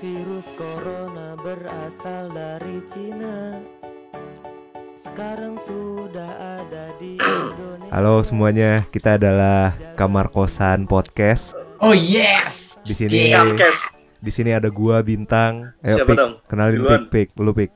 Virus 0.00 0.48
corona 0.56 1.36
berasal 1.36 2.32
dari 2.32 2.80
Cina. 2.88 3.60
Sekarang 4.96 5.60
sudah 5.60 6.32
ada 6.60 6.96
di 6.96 7.16
Indonesia. 7.20 7.92
Halo 7.92 8.24
semuanya, 8.24 8.88
kita 8.88 9.20
adalah 9.20 9.76
Kamar 10.00 10.32
Kosan 10.32 10.88
Podcast. 10.88 11.52
Oh 11.84 11.92
yes. 11.92 12.80
Di 12.80 12.96
sini 12.96 13.28
Yeah. 13.28 13.52
Di 14.20 14.32
sini 14.32 14.56
ada 14.56 14.72
gua 14.72 15.04
Bintang. 15.04 15.68
Ayo 15.84 16.00
Siapa 16.00 16.08
Pik, 16.12 16.16
dong? 16.16 16.32
kenalin. 16.48 16.80
Pik, 16.80 17.04
Pik, 17.12 17.28
lu 17.36 17.52
Pik. 17.52 17.70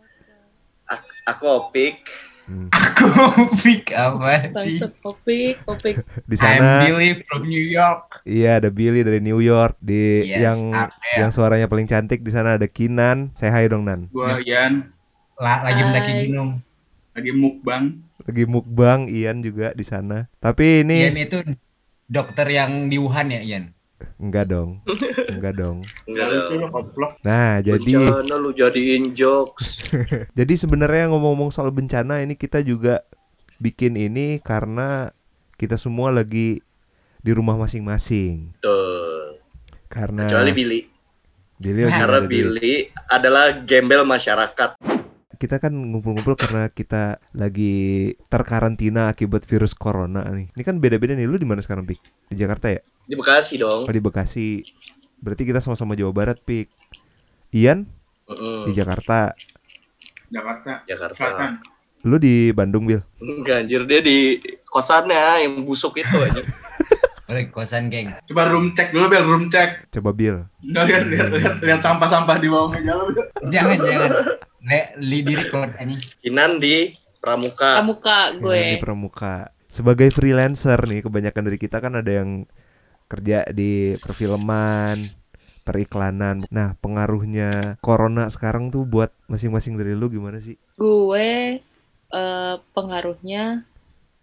Aku 1.24 1.44
Opik. 1.48 2.04
Hmm. 2.44 2.68
Aku 2.76 3.08
pick 3.56 3.88
apa 3.90 4.52
sih? 4.60 4.76
Kopi, 5.00 5.56
kopi. 5.60 5.96
Di 6.30 6.36
I'm 6.36 6.40
sana 6.40 6.84
Billy 6.84 7.24
from 7.24 7.42
New 7.42 7.64
York. 7.64 8.20
iya 8.22 8.60
ada 8.60 8.68
Billy 8.68 9.00
dari 9.00 9.18
New 9.18 9.40
York. 9.40 9.80
Di 9.80 10.22
Yes, 10.22 10.44
yang 10.44 10.58
Arnel. 10.70 11.16
yang 11.18 11.30
suaranya 11.32 11.66
paling 11.66 11.84
cantik 11.84 12.20
di 12.20 12.28
sana 12.28 12.56
ada 12.56 12.68
Kinan. 12.68 13.32
Saya 13.32 13.50
hai 13.50 13.66
dong 13.66 13.84
Nan. 13.84 14.08
Gua 14.08 14.38
Ian 14.38 14.92
La- 15.34 15.60
lagi 15.62 15.80
Hai. 15.80 15.86
mendaki 15.86 16.12
gunung. 16.26 16.50
lagi 17.10 17.30
mukbang. 17.30 17.84
Lagi 18.22 18.44
mukbang 18.44 19.00
Ian 19.06 19.36
juga 19.38 19.72
di 19.72 19.82
sana. 19.82 20.30
Tapi 20.38 20.82
ini 20.82 20.96
Ian 21.02 21.18
itu 21.18 21.38
dokter 22.06 22.46
yang 22.46 22.86
di 22.86 22.96
Wuhan 22.96 23.28
ya 23.28 23.40
Ian? 23.42 23.73
enggak 24.24 24.52
dong. 24.52 24.80
Enggak 25.30 25.54
dong. 25.58 25.78
Enggak 26.06 26.26
koplok. 26.70 27.12
Nah, 27.24 27.60
jadi 27.64 27.80
Bencana 27.80 28.34
lu 28.36 28.50
jadiin 28.54 29.12
jokes. 29.16 29.80
Jadi 30.38 30.54
sebenarnya 30.58 31.10
ngomong-ngomong 31.10 31.54
soal 31.54 31.70
bencana 31.70 32.20
ini 32.20 32.34
kita 32.34 32.60
juga 32.64 33.06
bikin 33.62 33.94
ini 33.94 34.42
karena 34.42 35.14
kita 35.54 35.78
semua 35.78 36.10
lagi 36.10 36.60
di 37.24 37.30
rumah 37.32 37.56
masing-masing. 37.56 38.52
Karena 39.88 40.26
Kecuali 40.26 40.52
Billy. 40.52 40.80
Billy 41.56 41.86
lagi 41.86 42.00
Karena. 42.02 42.26
Billy 42.26 42.74
adalah 43.08 43.62
gembel 43.62 44.02
masyarakat. 44.02 44.76
Kita 45.34 45.56
kan 45.58 45.72
ngumpul-ngumpul 45.74 46.38
karena 46.38 46.70
kita 46.70 47.18
lagi 47.34 48.14
terkarantina 48.28 49.10
akibat 49.10 49.46
virus 49.46 49.74
corona 49.74 50.26
nih. 50.30 50.50
Ini 50.52 50.62
kan 50.62 50.78
beda-beda 50.78 51.14
nih. 51.14 51.26
Lu 51.26 51.38
di 51.38 51.46
mana 51.46 51.62
sekarang, 51.62 51.84
Pik? 51.86 52.00
Di 52.30 52.36
Jakarta 52.38 52.70
ya? 52.70 52.80
Di 53.04 53.14
Bekasi 53.14 53.60
dong. 53.60 53.84
Oh, 53.84 53.92
di 53.92 54.02
Bekasi. 54.02 54.64
Berarti 55.20 55.42
kita 55.44 55.60
sama-sama 55.60 55.96
Jawa 55.96 56.12
Barat, 56.12 56.40
Pik. 56.40 56.68
Ian 57.54 57.86
Mm-mm. 58.26 58.66
di 58.66 58.72
Jakarta. 58.74 59.30
Jakarta. 60.32 60.82
Jakarta. 60.88 61.14
Selatan. 61.14 61.50
Lu 62.04 62.18
di 62.18 62.50
Bandung, 62.50 62.84
Bil. 62.84 63.00
Enggak 63.22 63.64
anjir 63.64 63.86
dia 63.86 64.00
di 64.02 64.36
kosannya 64.68 65.46
yang 65.46 65.62
busuk 65.62 65.96
itu 65.96 66.16
aja. 66.18 66.42
Oleh 67.30 67.48
kosan 67.48 67.88
geng. 67.88 68.12
Coba 68.28 68.52
room 68.52 68.76
check 68.76 68.92
dulu 68.92 69.08
biar 69.08 69.24
room 69.24 69.48
check. 69.48 69.88
Coba 69.88 70.12
Bil. 70.12 70.44
Enggak 70.60 70.84
lihat 70.92 71.04
lihat 71.08 71.28
lihat 71.32 71.56
lihat 71.64 71.80
sampah-sampah 71.80 72.36
di 72.36 72.48
bawah 72.52 72.68
meja 72.68 72.92
lu. 72.92 73.12
Jangan 73.48 73.78
jangan. 73.80 74.10
Le, 74.64 74.80
li 75.00 75.18
di 75.24 75.32
record 75.32 75.72
ini. 75.80 75.96
Kinan 76.20 76.60
di 76.60 76.92
Pramuka. 77.24 77.80
Pramuka 77.80 78.18
gue. 78.36 78.76
di 78.76 78.82
pramuka. 78.84 79.34
Sebagai 79.72 80.12
freelancer 80.12 80.76
nih, 80.84 81.00
kebanyakan 81.08 81.48
dari 81.48 81.56
kita 81.56 81.80
kan 81.80 81.96
ada 81.96 82.12
yang 82.12 82.44
kerja 83.08 83.44
di 83.52 83.94
perfilman, 84.00 84.98
periklanan. 85.64 86.44
Nah, 86.52 86.76
pengaruhnya 86.78 87.80
corona 87.80 88.28
sekarang 88.28 88.68
tuh 88.68 88.84
buat 88.84 89.10
masing-masing 89.26 89.80
dari 89.80 89.96
lu 89.96 90.12
gimana 90.12 90.38
sih? 90.38 90.60
Gue 90.76 91.60
eh, 92.14 92.54
pengaruhnya 92.76 93.64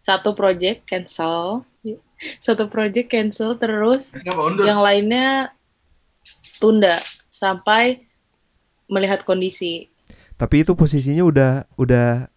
satu 0.01 0.33
project 0.33 0.85
cancel, 0.85 1.65
satu 2.41 2.69
project 2.69 3.09
cancel 3.09 3.57
terus 3.57 4.13
yang 4.65 4.81
lainnya 4.81 5.53
tunda 6.61 7.01
sampai 7.33 8.05
melihat 8.85 9.25
kondisi. 9.25 9.89
Tapi 10.37 10.65
itu 10.65 10.73
posisinya 10.73 11.21
udah 11.25 11.51
udah 11.77 12.29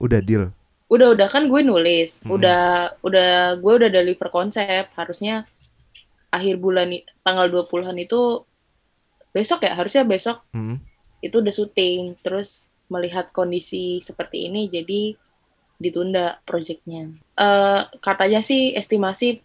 udah 0.00 0.20
deal. 0.20 0.52
Udah 0.92 1.16
udah 1.16 1.28
kan 1.32 1.48
gue 1.48 1.60
nulis, 1.64 2.20
Hmm. 2.20 2.36
udah 2.36 2.92
udah 3.00 3.56
gue 3.60 3.72
udah 3.80 3.90
deliver 3.90 4.28
konsep, 4.28 4.88
harusnya 4.96 5.48
akhir 6.34 6.58
bulan 6.58 6.90
tanggal 7.20 7.46
20-an 7.46 7.94
itu 7.96 8.42
besok 9.30 9.62
ya, 9.62 9.74
harusnya 9.74 10.02
besok 10.02 10.42
Hmm. 10.50 10.82
itu 11.18 11.38
udah 11.38 11.50
syuting 11.50 12.18
terus 12.20 12.66
melihat 12.86 13.30
kondisi 13.30 13.98
seperti 13.98 14.46
ini 14.46 14.66
jadi 14.66 15.14
ditunda 15.74 16.38
proyeknya 16.42 17.10
eh 17.34 17.80
katanya 17.98 18.40
sih 18.40 18.72
estimasi 18.72 19.42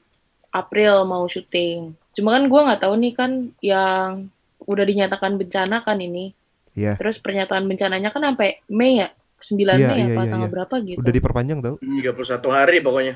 April 0.51 1.05
mau 1.05 1.25
syuting 1.25 1.94
cuma 2.11 2.35
kan 2.35 2.44
gua 2.45 2.61
nggak 2.67 2.81
tahu 2.83 2.94
nih 2.95 3.13
kan 3.13 3.31
yang 3.61 4.29
udah 4.61 4.85
dinyatakan 4.85 5.38
bencana 5.38 5.81
kan 5.81 5.97
ini 5.97 6.33
Iya. 6.69 6.95
terus 6.95 7.17
pernyataan 7.17 7.66
bencananya 7.66 8.07
kan 8.07 8.22
sampai 8.23 8.61
Mei 8.67 9.01
ya 9.01 9.09
9 9.41 9.57
Iya, 9.57 9.88
Mei 9.89 9.99
iya, 9.99 10.05
apa 10.05 10.22
iya, 10.22 10.29
tanggal 10.29 10.47
iya. 10.47 10.53
berapa 10.53 10.75
gitu 10.85 10.99
Udah 11.01 11.13
diperpanjang 11.13 11.59
tau? 11.59 11.75
31 11.81 12.13
hari 12.51 12.78
pokoknya. 12.79 13.16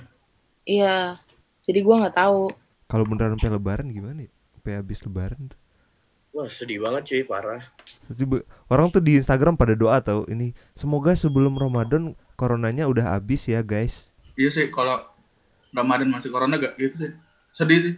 iya 0.66 1.22
jadi 1.64 1.80
gua 1.80 1.96
nggak 2.02 2.18
tahu 2.18 2.50
Kalau 2.88 3.04
beneran 3.08 3.36
sampai 3.38 3.52
lebaran 3.54 3.88
gimana 3.90 4.28
ya? 4.28 4.32
Sampai 4.58 4.72
habis 4.78 5.00
lebaran 5.04 5.50
tuh. 5.50 5.60
Wah, 6.34 6.50
sedih 6.50 6.82
banget 6.82 7.14
cuy, 7.14 7.22
parah. 7.30 7.62
Orang 8.66 8.90
tuh 8.90 8.98
di 8.98 9.22
Instagram 9.22 9.54
pada 9.54 9.78
doa 9.78 10.02
tau 10.02 10.26
ini 10.26 10.58
semoga 10.74 11.14
sebelum 11.14 11.54
Ramadan 11.54 12.18
coronanya 12.34 12.90
udah 12.90 13.14
habis 13.14 13.46
ya 13.46 13.62
guys. 13.62 14.10
Iya 14.34 14.50
sih 14.50 14.66
kalau 14.74 15.06
Ramadan 15.70 16.10
masih 16.10 16.34
corona 16.34 16.58
gak 16.58 16.74
gitu 16.82 17.06
sih. 17.06 17.12
Sedih 17.54 17.80
sih. 17.80 17.94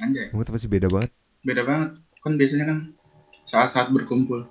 Anjay. 0.00 0.32
Kamu 0.32 0.44
pasti 0.48 0.68
beda 0.72 0.88
banget. 0.88 1.12
Beda 1.44 1.68
banget. 1.68 2.00
Kan 2.24 2.40
biasanya 2.40 2.64
kan 2.64 2.78
saat-saat 3.44 3.92
berkumpul. 3.92 4.48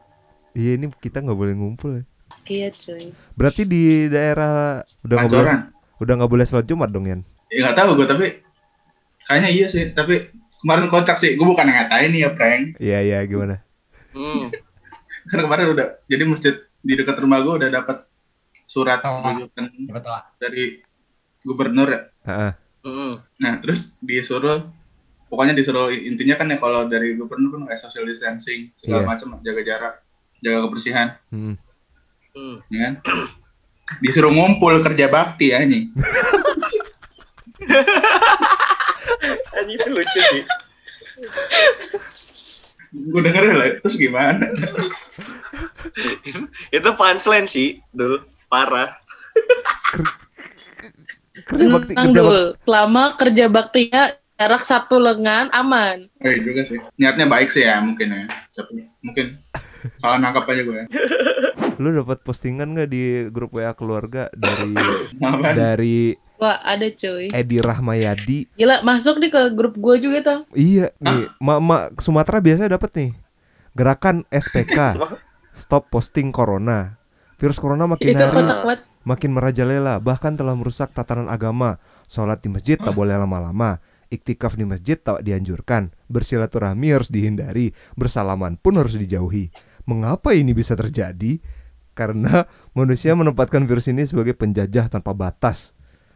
Iya 0.54 0.78
ini 0.78 0.94
kita 0.94 1.20
nggak 1.26 1.36
boleh 1.36 1.54
ngumpul 1.58 2.00
ya. 2.00 2.04
iya 2.48 2.68
cuy 2.72 3.12
Berarti 3.34 3.66
di 3.68 4.08
daerah 4.08 4.86
udah 5.04 5.16
nggak 5.20 5.34
boleh 5.34 5.54
udah 6.00 6.14
nggak 6.16 6.32
boleh 6.32 6.46
sholat 6.46 6.66
Jumat 6.70 6.94
dong 6.94 7.10
Yan? 7.10 7.22
Ya 7.50 7.68
nggak 7.68 7.78
tahu 7.78 8.00
gue 8.00 8.08
tapi 8.08 8.28
kayaknya 9.26 9.50
iya 9.50 9.68
sih. 9.68 9.90
Tapi 9.90 10.30
kemarin 10.62 10.88
kocak 10.88 11.18
sih. 11.18 11.34
Gue 11.34 11.46
bukan 11.46 11.66
yang 11.66 11.84
ngatain 11.84 12.10
nih 12.10 12.22
ya 12.24 12.30
prank. 12.32 12.64
Iya 12.78 12.98
iya 13.02 13.18
gimana? 13.24 13.60
Hmm. 14.14 14.50
Kan 15.30 15.40
kemarin 15.42 15.74
udah. 15.74 15.88
Jadi 16.06 16.24
masjid 16.24 16.54
di 16.80 16.94
dekat 16.94 17.18
rumah 17.18 17.42
gue 17.42 17.54
udah 17.58 17.70
dapat 17.70 18.06
surat 18.66 19.02
rujukan 19.02 19.66
dari 20.38 20.80
gubernur 21.42 21.88
ya. 21.90 22.02
Heeh. 22.26 22.52
Hmm. 22.86 23.14
Nah, 23.38 23.54
terus 23.60 23.94
disuruh 23.98 24.62
pokoknya 25.26 25.54
disuruh 25.54 25.90
intinya 25.90 26.38
kan 26.38 26.48
ya 26.48 26.58
kalau 26.58 26.86
dari 26.86 27.14
gubernur 27.14 27.50
kan 27.52 27.62
kayak 27.66 27.82
social 27.82 28.06
distancing 28.06 28.70
segala 28.78 29.02
Iya. 29.02 29.10
macam 29.10 29.28
jaga 29.42 29.62
jarak, 29.62 29.94
jaga 30.40 30.58
kebersihan, 30.64 31.08
Hmm. 31.34 31.58
Hmm. 32.38 32.62
ya 32.70 32.78
kan? 32.86 32.94
Disuruh 34.02 34.30
ngumpul 34.30 34.78
kerja 34.80 35.10
bakti 35.10 35.50
ya 35.50 35.62
nih. 35.62 35.90
Anjing 39.60 39.78
itu 39.80 39.90
lucu 39.92 40.20
sih. 40.32 40.44
Gue 42.96 43.22
denger 43.24 43.44
lah, 43.56 43.70
terus 43.84 43.96
gimana? 44.00 44.48
itu 46.72 46.90
punchline 46.96 47.48
sih, 47.48 47.84
dulu 47.92 48.24
parah. 48.48 48.96
Kerja 51.46 51.66
bakti 51.68 51.94
tenang 51.94 52.10
kerja 52.10 52.22
bakti. 52.24 52.32
dulu 52.32 52.44
selama 52.66 53.04
kerja 53.20 53.46
baktinya 53.52 54.04
jarak 54.36 54.64
satu 54.68 54.96
lengan 55.00 55.48
aman 55.54 56.08
Eh 56.24 56.42
juga 56.42 56.66
sih. 56.66 56.80
Niatnya 56.98 57.28
baik 57.30 57.52
sih 57.52 57.64
ya 57.68 57.80
mungkin 57.84 58.12
ya. 58.12 58.24
Tapi 58.56 58.88
mungkin 59.04 59.38
salah 60.00 60.18
nangkap 60.18 60.50
aja 60.50 60.64
gue. 60.66 60.82
Lu 61.78 61.92
dapat 61.92 62.24
postingan 62.24 62.74
nggak 62.74 62.90
di 62.90 63.30
grup 63.30 63.54
WA 63.54 63.76
keluarga 63.78 64.32
dari 64.34 64.74
dari 65.54 66.00
wah 66.40 66.60
ada 66.62 66.88
cuy 66.92 67.32
Edi 67.32 67.58
Rahmayadi? 67.60 68.52
Gila, 68.56 68.84
masuk 68.84 69.20
nih 69.20 69.32
ke 69.32 69.42
grup 69.54 69.76
gue 69.80 69.96
juga 70.02 70.20
tuh. 70.24 70.40
Iya 70.56 70.92
nih, 71.00 71.32
mak-mak 71.40 72.00
Sumatera 72.02 72.44
biasanya 72.44 72.76
dapat 72.76 72.92
nih. 72.96 73.12
Gerakan 73.76 74.24
SPK 74.32 74.78
Stop 75.56 75.88
posting 75.88 76.36
corona. 76.36 77.00
Virus 77.40 77.60
corona 77.64 77.88
makin 77.88 78.12
Itu 78.12 78.24
hari 78.24 78.44
makin 79.06 79.32
merajalela, 79.32 80.02
bahkan 80.04 80.36
telah 80.36 80.52
merusak 80.58 80.92
tatanan 80.92 81.32
agama. 81.32 81.80
Sholat 82.12 82.44
di 82.44 82.52
masjid 82.52 82.76
tak 82.76 82.92
boleh 82.92 83.16
lama-lama. 83.16 83.80
Iktikaf 84.12 84.58
di 84.60 84.66
masjid 84.68 84.98
tak 85.00 85.24
dianjurkan. 85.24 85.94
Bersilaturahmi 86.10 86.88
harus 86.92 87.08
dihindari. 87.08 87.72
Bersalaman 87.96 88.58
pun 88.60 88.76
harus 88.76 88.98
dijauhi. 88.98 89.54
Mengapa 89.86 90.34
ini 90.34 90.52
bisa 90.52 90.76
terjadi? 90.76 91.40
Karena 91.96 92.44
manusia 92.76 93.16
menempatkan 93.16 93.64
virus 93.64 93.88
ini 93.88 94.04
sebagai 94.04 94.36
penjajah 94.36 94.92
tanpa 94.92 95.16
batas. 95.16 95.75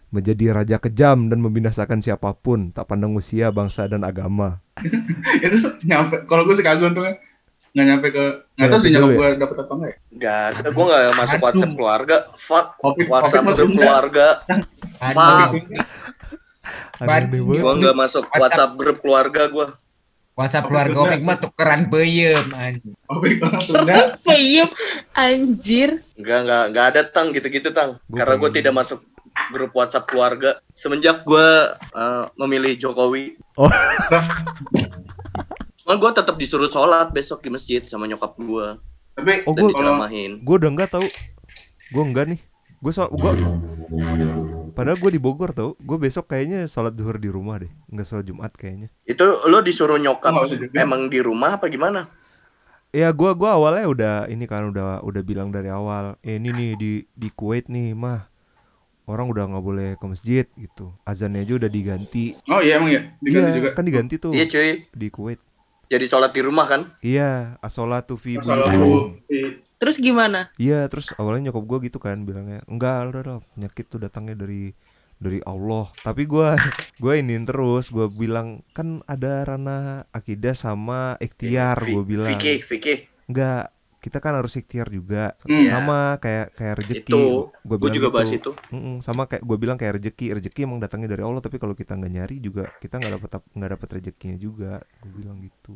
Menjadi 0.09 0.49
raja 0.49 0.81
kejam 0.81 1.29
dan 1.29 1.37
membinasakan 1.37 2.01
siapa 2.01 2.33
pun, 2.33 2.73
tak 2.73 2.89
pandang 2.89 3.13
usia, 3.13 3.53
bangsa, 3.53 3.85
dan 3.85 4.01
agama. 4.01 4.57
itu 5.45 5.57
nyampe. 5.85 6.25
Kalau 6.25 6.49
gue 6.49 6.55
sih 6.57 6.65
kagum 6.65 6.97
tuh. 6.97 7.05
Nggak 7.69 7.85
nyampe 7.85 8.07
ke 8.09 8.25
nggak 8.57 8.69
tahu 8.73 8.81
sih 8.81 8.89
nyokap 8.89 9.09
ya. 9.13 9.17
gue 9.21 9.29
dapet 9.45 9.57
apa 9.61 9.73
enggak 9.77 9.91
ya. 9.93 9.97
Gak 10.17 10.41
ada, 10.57 10.69
gue 10.73 10.85
gak 10.89 11.03
masuk 11.13 11.37
Aduh. 11.37 11.45
WhatsApp 11.45 11.73
keluarga. 11.77 12.15
Fuck. 12.41 12.67
Kopi 12.81 13.03
WhatsApp 13.05 13.43
kopi 13.45 13.53
grup 13.53 13.71
keluarga. 13.77 14.27
Fuck. 14.97 15.49
Gue 17.29 17.73
gak 17.77 17.97
masuk 17.97 18.23
WhatsApp 18.33 18.71
grup 18.73 18.97
keluarga 19.05 19.41
gue. 19.45 19.67
WhatsApp 20.39 20.71
keluarga 20.71 20.97
Opik 21.03 21.21
mah 21.27 21.35
tukeran 21.35 21.81
peyem 21.91 22.47
anjing. 22.55 22.95
Opik 23.11 23.43
orang 23.43 23.59
Sunda. 23.59 24.15
Peyem 24.23 24.71
anjir. 25.11 25.99
Enggak, 26.15 26.39
enggak, 26.47 26.63
enggak 26.71 26.85
ada 26.95 27.01
tang 27.11 27.27
gitu-gitu 27.35 27.69
tang. 27.75 27.99
Gua 28.07 28.23
Karena 28.23 28.35
gue 28.39 28.49
tidak 28.55 28.73
masuk 28.79 29.03
grup 29.49 29.71
WhatsApp 29.71 30.05
keluarga 30.05 30.61
semenjak 30.71 31.23
gue 31.23 31.47
eh, 31.73 32.23
memilih 32.35 32.75
Jokowi. 32.77 33.35
Oh. 33.55 33.71
Cuma 35.79 35.93
gue 35.95 36.11
tetap 36.13 36.35
disuruh 36.35 36.67
sholat 36.67 37.09
besok 37.09 37.41
di 37.41 37.49
masjid 37.49 37.81
sama 37.81 38.05
nyokap 38.05 38.37
gue 38.37 38.67
Tapi 39.15 39.43
Oh, 39.43 39.53
gua- 39.53 39.73
kalau. 39.73 40.05
Gue 40.39 40.55
udah 40.55 40.69
enggak 40.69 40.89
tahu. 40.91 41.07
Gue 41.89 42.03
enggak 42.03 42.25
nih. 42.29 42.41
Gue 42.79 42.91
soal 42.93 43.11
gue 43.11 43.31
Padahal 44.71 44.95
gue 44.95 45.11
di 45.11 45.19
Bogor 45.19 45.51
tau 45.51 45.75
Gue 45.75 45.99
besok 45.99 46.31
kayaknya 46.31 46.63
sholat 46.63 46.95
duhur 46.95 47.19
di 47.19 47.27
rumah 47.27 47.59
deh 47.59 47.67
Nggak 47.89 48.07
sholat 48.07 48.23
Jumat 48.23 48.55
kayaknya 48.55 48.87
Itu 49.03 49.43
lo 49.43 49.59
disuruh 49.59 49.99
nyokap 49.99 50.47
juga. 50.47 50.79
emang 50.79 51.11
di 51.11 51.19
rumah 51.19 51.59
apa 51.59 51.67
gimana? 51.67 52.07
Ya 52.89 53.11
gua 53.11 53.35
gua 53.35 53.53
awalnya 53.53 53.85
udah 53.85 54.15
ini 54.25 54.47
kan 54.47 54.71
udah 54.71 55.03
udah 55.03 55.21
bilang 55.21 55.51
dari 55.51 55.67
awal 55.67 56.17
eh, 56.21 56.41
ini 56.41 56.49
nih 56.49 56.71
di 56.73 56.91
di 57.05 57.29
Kuwait 57.29 57.67
nih 57.67 57.93
mah 57.93 58.25
orang 59.09 59.25
udah 59.27 59.49
nggak 59.49 59.65
boleh 59.65 59.89
ke 59.97 60.05
masjid 60.05 60.45
gitu 60.53 60.93
azannya 61.03 61.41
aja 61.41 61.53
udah 61.57 61.67
diganti 61.67 62.37
Oh 62.45 62.61
iya 62.61 62.77
emang 62.77 62.93
ya, 62.93 63.01
diganti 63.17 63.49
iya 63.49 63.57
juga. 63.57 63.69
kan 63.73 63.83
diganti 63.83 64.15
tuh 64.15 64.31
Iya 64.31 64.45
cuy, 64.45 64.69
di 64.85 65.07
Kuwait 65.09 65.41
jadi 65.89 66.05
sholat 66.05 66.29
di 66.31 66.45
rumah 66.45 66.69
kan? 66.69 66.81
iya 67.01 67.57
asolatu 67.59 68.13
fi. 68.13 68.37
Terus 69.79 69.97
gimana? 69.97 70.53
iya 70.55 70.85
terus 70.85 71.09
awalnya 71.15 71.49
nyokap 71.49 71.63
gua 71.65 71.79
gitu 71.81 71.97
kan 71.97 72.21
bilangnya 72.21 72.61
enggak 72.67 73.09
udah 73.09 73.21
udah 73.23 73.37
penyakit 73.55 73.85
tuh 73.87 73.97
datangnya 73.97 74.35
dari 74.35 74.75
dari 75.17 75.39
Allah 75.43 75.89
tapi 75.99 76.27
gua 76.27 76.53
gua 77.01 77.15
iniin 77.15 77.47
terus 77.47 77.89
gua 77.89 78.05
bilang 78.05 78.61
kan 78.71 79.01
ada 79.03 79.41
ranah 79.43 79.83
akidah 80.11 80.53
sama 80.53 81.17
ikhtiar 81.17 81.79
gua 81.89 82.03
bilang 82.03 82.35
Fikih, 82.35 82.59
fikih. 82.61 82.97
enggak 83.25 83.71
kita 83.99 84.23
kan 84.23 84.35
harus 84.39 84.55
ikhtiar 84.55 84.87
juga 84.87 85.35
Hmm. 85.43 85.67
sama 85.67 85.99
kayak 86.23 86.55
kayak 86.55 86.75
rezeki 86.79 87.11
Itu, 87.11 87.51
gue 87.51 87.89
juga 87.91 88.07
bahas 88.09 88.31
itu. 88.31 88.51
Mm-mm, 88.71 89.03
sama 89.03 89.27
kayak 89.27 89.43
gue 89.43 89.57
bilang 89.59 89.75
kayak 89.75 89.99
rezeki 89.99 90.39
rezeki 90.39 90.59
emang 90.63 90.79
datangnya 90.79 91.11
dari 91.15 91.23
Allah 91.27 91.43
tapi 91.43 91.59
kalau 91.59 91.75
kita 91.75 91.99
nggak 91.99 92.11
nyari 92.15 92.35
juga 92.39 92.71
kita 92.79 92.95
nggak 92.95 93.13
dapat 93.19 93.29
nggak 93.55 93.71
dapat 93.75 93.87
rezekinya 93.99 94.37
juga 94.39 94.71
gue 95.03 95.11
bilang 95.13 95.37
gitu 95.43 95.75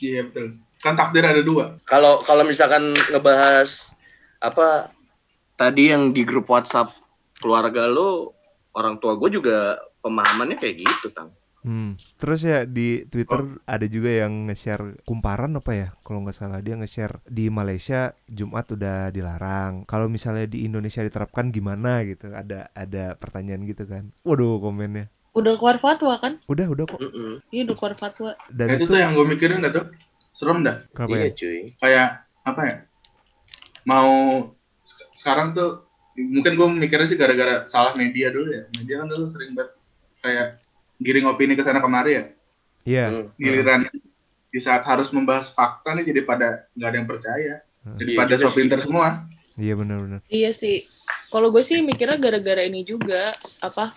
Iya 0.00 0.24
betul. 0.32 0.56
Kan 0.80 0.96
takdir 0.96 1.24
ada 1.28 1.44
dua. 1.44 1.76
Kalau 1.84 2.24
kalau 2.24 2.42
misalkan 2.42 2.96
ngebahas 3.12 3.92
apa 4.40 4.88
tadi 5.60 5.92
yang 5.92 6.16
di 6.16 6.24
grup 6.24 6.48
WhatsApp 6.48 6.96
keluarga 7.36 7.84
lo, 7.84 8.32
orang 8.72 8.96
tua 8.96 9.12
gue 9.20 9.28
juga 9.28 9.76
pemahamannya 10.00 10.56
kayak 10.56 10.80
gitu, 10.80 11.12
Tang. 11.12 11.28
Hmm. 11.62 11.96
terus 12.16 12.40
ya 12.42 12.64
di 12.64 13.04
Twitter 13.06 13.60
ada 13.64 13.86
juga 13.86 14.10
yang 14.10 14.48
nge-share 14.48 15.00
kumparan 15.02 15.52
apa 15.54 15.72
ya 15.72 15.88
kalau 16.00 16.22
nggak 16.22 16.36
salah 16.36 16.60
dia 16.60 16.74
nge-share 16.74 17.20
di 17.24 17.48
Malaysia 17.48 18.12
Jumat 18.26 18.68
udah 18.70 19.08
dilarang 19.08 19.84
kalau 19.84 20.06
misalnya 20.06 20.44
di 20.44 20.64
Indonesia 20.64 21.00
diterapkan 21.00 21.48
gimana 21.48 22.04
gitu 22.04 22.30
ada 22.30 22.68
ada 22.72 23.14
pertanyaan 23.14 23.64
gitu 23.64 23.84
kan 23.84 24.12
waduh 24.22 24.58
komennya 24.58 25.08
Udah 25.30 25.54
keluar 25.54 25.78
fatwa 25.78 26.18
kan? 26.18 26.42
udah 26.50 26.66
udah 26.66 26.84
kok 26.90 26.98
Mm-mm. 26.98 27.38
Iya 27.54 27.70
udah 27.70 27.76
keluar 27.78 27.94
fatwa. 27.94 28.34
dan 28.50 28.66
Nah, 28.66 28.74
itu 28.74 28.82
itu 28.82 28.90
tuh 28.90 28.98
yang 28.98 29.14
gue 29.14 29.26
mikirin 29.30 29.62
dah 29.62 29.70
tuh. 29.70 29.86
Serem 30.34 30.66
dah. 30.66 30.82
kenapa 30.90 31.14
Iya 31.14 31.22
ya 31.22 31.30
cuy. 31.38 31.58
Kayak 31.78 32.08
apa 32.42 32.60
ya? 32.66 32.76
Mau 33.86 34.10
sek- 34.82 35.06
sekarang 35.14 35.54
tuh 35.54 35.86
mungkin 36.18 36.58
gue 36.58 36.66
mikirnya 36.76 37.06
sih 37.06 37.14
gara-gara 37.14 37.64
salah 37.66 37.94
media 37.96 38.34
dulu 38.34 38.50
ya. 38.52 38.66
Media 38.74 38.94
kan 39.00 39.06
dulu 39.06 39.24
sering 39.30 39.54
banget 39.54 39.70
kayak 40.20 40.48
giring 41.00 41.24
opini 41.24 41.52
ke 41.52 41.62
sana 41.62 41.80
kemari 41.80 42.12
ya. 42.12 42.24
iya 42.82 43.04
Hmm. 43.08 43.32
Giliran 43.34 43.88
di 44.46 44.58
saat 44.58 44.82
harus 44.82 45.08
membahas 45.08 45.48
fakta 45.48 45.92
nih 45.92 46.06
jadi 46.06 46.20
pada 46.22 46.48
nggak 46.72 46.88
ada 46.88 46.96
yang 46.96 47.08
percaya. 47.08 47.54
Jadi 47.90 48.10
Iya 48.10 48.18
pada 48.18 48.30
juga 48.30 48.42
so 48.42 48.48
sih. 48.48 48.56
pinter 48.56 48.78
semua. 48.78 49.08
iya 49.56 49.72
benar-benar 49.72 50.20
Iya 50.26 50.50
sih. 50.50 50.84
Kalau 51.26 51.48
gue 51.48 51.60
sih 51.60 51.80
mikirnya 51.80 52.16
gara-gara 52.16 52.60
ini 52.60 52.80
juga 52.82 53.32
apa 53.58 53.92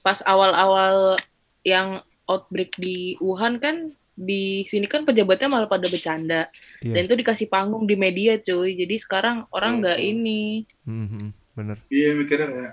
pas 0.00 0.20
awal-awal 0.22 1.16
yang 1.62 2.00
outbreak 2.24 2.72
di 2.74 2.96
Wuhan 3.18 3.56
kan 3.56 3.90
di 4.14 4.64
sini 4.64 4.84
kan 4.84 5.02
pejabatnya 5.02 5.46
malah 5.46 5.66
pada 5.66 5.84
bercanda 5.84 6.50
Iya. 6.78 6.92
dan 6.92 7.02
itu 7.04 7.14
dikasih 7.16 7.46
panggung 7.46 7.84
di 7.84 7.94
media 7.94 8.34
cuy 8.36 8.74
jadi 8.74 8.96
sekarang 8.96 9.46
orang 9.48 9.78
nggak 9.78 9.94
Hmm. 9.96 10.10
ini 10.10 10.42
Mhm, 10.82 11.24
bener 11.54 11.76
Iya 11.86 12.10
mikirnya 12.14 12.48
kayak 12.48 12.72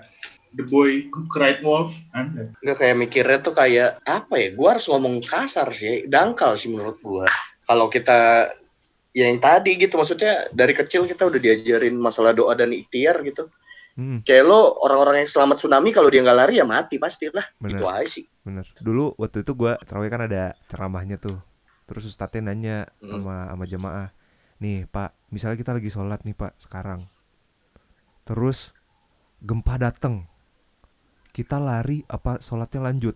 The 0.56 0.64
Boy 0.64 1.12
Who 1.12 1.28
Cried 1.28 1.60
Wolf. 1.60 1.92
Anda. 2.10 2.50
Nggak 2.58 2.76
kayak 2.76 2.96
mikirnya 2.96 3.38
tuh 3.40 3.52
kayak 3.52 4.00
apa 4.02 4.34
ya? 4.36 4.48
Gua 4.56 4.76
harus 4.76 4.88
ngomong 4.88 5.20
kasar 5.20 5.68
sih, 5.70 6.08
dangkal 6.08 6.56
sih 6.56 6.72
menurut 6.72 6.96
gua. 7.00 7.28
Kalau 7.62 7.86
kita 7.86 8.50
ya 9.12 9.24
yang 9.28 9.36
tadi 9.36 9.76
gitu, 9.76 9.96
maksudnya 9.96 10.48
dari 10.50 10.72
kecil 10.72 11.04
kita 11.04 11.24
udah 11.24 11.36
diajarin 11.36 11.96
masalah 11.96 12.32
doa 12.32 12.56
dan 12.56 12.72
ikhtiar 12.72 13.20
gitu. 13.22 13.48
Hmm, 13.96 14.20
Kayak 14.20 14.44
lo 14.44 14.76
orang-orang 14.84 15.24
yang 15.24 15.30
selamat 15.30 15.56
tsunami 15.56 15.88
kalau 15.88 16.12
dia 16.12 16.20
nggak 16.20 16.36
lari 16.36 16.60
ya 16.60 16.68
mati 16.68 17.00
pasti 17.00 17.32
lah. 17.32 17.44
Bener. 17.56 17.80
Itu 17.80 17.84
aja 17.88 18.08
sih. 18.08 18.24
bener. 18.44 18.64
Dulu 18.76 19.16
waktu 19.16 19.40
itu 19.40 19.52
gua 19.52 19.80
terawih 19.80 20.08
kan 20.08 20.28
ada 20.28 20.52
ceramahnya 20.68 21.16
tuh. 21.16 21.40
Terus 21.88 22.04
ustadznya 22.04 22.52
nanya 22.52 22.76
Hmm. 23.00 23.24
sama 23.24 23.36
sama 23.48 23.64
jamaah, 23.64 24.08
nih 24.58 24.84
Pak, 24.88 25.32
misalnya 25.32 25.56
kita 25.56 25.72
lagi 25.72 25.88
sholat 25.88 26.20
nih 26.26 26.34
Pak 26.34 26.58
sekarang, 26.60 27.06
terus 28.22 28.74
gempa 29.38 29.78
dateng, 29.78 30.26
kita 31.36 31.60
lari 31.60 32.00
apa 32.08 32.40
sholatnya 32.40 32.88
lanjut? 32.88 33.12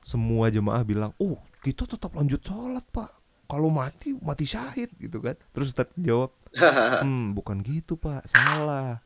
Semua 0.00 0.48
jemaah 0.48 0.80
bilang, 0.80 1.12
oh 1.20 1.36
kita 1.60 1.84
tetap 1.84 2.16
lanjut 2.16 2.40
sholat 2.40 2.88
Pak. 2.88 3.12
Kalau 3.46 3.68
mati 3.68 4.16
mati 4.16 4.48
syahid 4.48 4.90
gitu 4.96 5.20
kan. 5.20 5.36
Terus 5.52 5.76
Ustadz 5.76 5.94
jawab, 6.00 6.32
Hmm, 7.04 7.36
bukan 7.36 7.60
gitu 7.60 8.00
pak, 8.00 8.24
salah. 8.28 9.04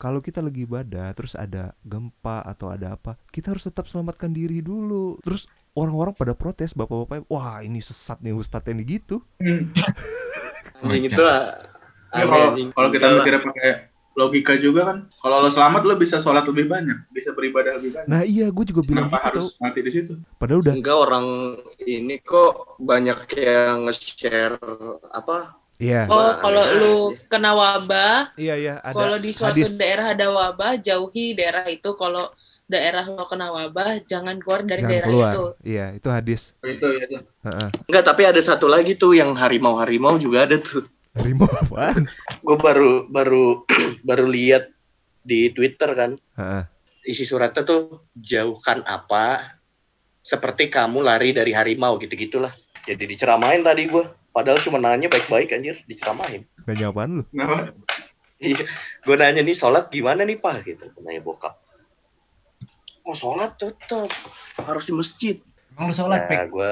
Kalau 0.00 0.24
kita 0.24 0.40
lagi 0.40 0.64
ibadah, 0.64 1.12
terus 1.12 1.36
ada 1.36 1.76
gempa 1.84 2.40
atau 2.40 2.72
ada 2.72 2.96
apa, 2.96 3.20
kita 3.28 3.52
harus 3.52 3.68
tetap 3.68 3.84
selamatkan 3.84 4.32
diri 4.32 4.64
dulu. 4.64 5.20
Terus 5.20 5.44
orang-orang 5.76 6.16
pada 6.16 6.32
protes, 6.32 6.72
bapak-bapak, 6.72 7.28
wah 7.28 7.60
ini 7.60 7.84
sesat 7.84 8.24
nih 8.24 8.32
ustadz 8.32 8.72
ini 8.72 8.84
gitu. 8.84 9.20
Anjing 10.80 11.04
itu 11.04 11.20
lah. 11.20 11.68
Ya, 12.10 12.24
kalau 12.72 12.88
kita 12.90 13.06
mikirnya 13.12 13.40
pakai 13.44 13.89
logika 14.12 14.54
juga 14.54 14.84
kan, 14.86 14.98
kalau 15.16 15.38
lo 15.38 15.48
selamat 15.48 15.82
lo 15.84 15.94
bisa 15.94 16.16
sholat 16.16 16.42
lebih 16.44 16.66
banyak, 16.66 16.98
bisa 17.08 17.30
beribadah 17.30 17.76
lebih 17.76 17.94
banyak. 17.94 18.06
Nah 18.06 18.22
iya, 18.22 18.48
gue 18.48 18.64
juga 18.64 18.82
bilang 18.82 19.06
Kenapa 19.06 19.16
gitu 19.16 19.26
harus 19.30 19.46
tau. 19.50 19.60
mati 19.60 19.80
di 19.80 19.90
situ? 19.90 20.12
Padahal 20.34 20.60
udah, 20.60 20.74
Enggak 20.74 20.96
orang 20.98 21.26
ini 21.80 22.16
kok 22.18 22.52
banyak 22.76 23.18
yang 23.36 23.86
nge-share 23.86 24.58
apa? 25.08 25.54
iya, 25.76 26.04
oh 26.04 26.12
Wah, 26.12 26.36
kalau 26.36 26.60
lu 26.76 26.94
kena 27.26 27.56
wabah 27.56 28.36
iya 28.36 28.52
iya 28.52 28.74
ada. 28.80 28.92
kalau 28.92 29.16
di 29.16 29.32
suatu 29.32 29.56
hadis. 29.56 29.80
daerah 29.80 30.12
ada 30.12 30.28
wabah 30.28 30.76
jauhi 30.76 31.32
daerah 31.32 31.64
itu 31.66 31.96
kalau 31.96 32.28
daerah 32.66 33.02
lo 33.02 33.24
kena 33.24 33.48
wabah 33.48 34.04
jangan 34.04 34.36
keluar 34.38 34.60
dari 34.62 34.78
Jangan 34.78 34.92
daerah 34.92 35.08
keluar. 35.08 35.32
itu 35.32 35.44
Iya, 35.64 35.86
itu 35.96 36.08
hadis. 36.08 36.40
Itu 36.60 36.84
ya. 36.86 37.00
itu. 37.00 37.16
Heeh. 37.42 37.68
Enggak, 37.88 38.04
tapi 38.04 38.22
ada 38.22 38.38
satu 38.38 38.68
lagi 38.68 38.92
tuh 38.94 39.16
yang 39.16 39.32
harimau-harimau 39.32 40.20
juga 40.20 40.44
ada 40.44 40.60
tuh. 40.60 40.84
Harimau 41.16 41.50
apaan? 41.62 42.06
Gue 42.42 42.56
baru 42.58 43.06
baru 43.10 43.66
baru 44.08 44.26
lihat 44.30 44.70
di 45.26 45.50
Twitter 45.50 45.90
kan. 45.94 46.14
Heeh. 46.38 46.62
Isi 47.08 47.24
suratnya 47.24 47.64
tuh 47.64 48.06
jauhkan 48.14 48.84
apa 48.84 49.56
seperti 50.20 50.68
kamu 50.68 51.00
lari 51.00 51.32
dari 51.32 51.50
harimau 51.56 51.96
gitu-gitulah. 51.96 52.52
Jadi 52.84 53.08
diceramain 53.08 53.64
tadi 53.64 53.88
gue. 53.88 54.04
Padahal 54.30 54.62
cuma 54.62 54.78
nanya 54.78 55.10
baik-baik 55.10 55.50
anjir, 55.50 55.82
diceramain. 55.90 56.46
Nanya 56.62 56.94
apaan 56.94 57.18
lu? 57.18 57.24
Kenapa? 57.34 57.74
Iya, 58.38 58.62
gue 59.02 59.16
nanya 59.18 59.42
nih 59.42 59.58
sholat 59.58 59.90
gimana 59.90 60.22
nih 60.22 60.38
pak 60.38 60.62
gitu, 60.64 60.86
nanya 61.02 61.18
bokap. 61.18 61.58
Oh 63.02 63.16
sholat 63.16 63.58
tetap 63.58 64.06
harus 64.62 64.86
di 64.86 64.94
masjid. 64.94 65.36
Emang 65.74 65.90
lu 65.90 65.94
sholat, 65.98 66.30
Nah, 66.30 66.46
gue 66.46 66.70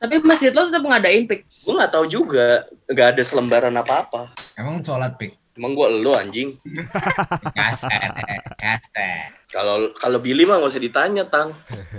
tapi 0.00 0.24
masjid 0.24 0.50
lo 0.50 0.72
tetap 0.72 0.82
ngadain 0.82 1.28
pik 1.28 1.44
gue 1.60 1.74
nggak 1.76 1.92
tahu 1.92 2.06
juga, 2.08 2.66
nggak 2.88 3.08
ada 3.16 3.22
selembaran 3.22 3.76
apa-apa. 3.76 4.32
Emang 4.56 4.80
sholat, 4.80 5.14
Pik? 5.20 5.36
Emang 5.54 5.76
gue 5.76 5.86
elo 5.86 6.16
anjing. 6.16 6.56
Kasar, 7.58 8.16
kasar. 8.56 9.28
Kalau 9.50 9.92
kalau 9.98 10.18
Billy 10.22 10.48
mah 10.48 10.58
nggak 10.62 10.72
usah 10.72 10.80
ditanya 10.80 11.26
tang. 11.28 11.52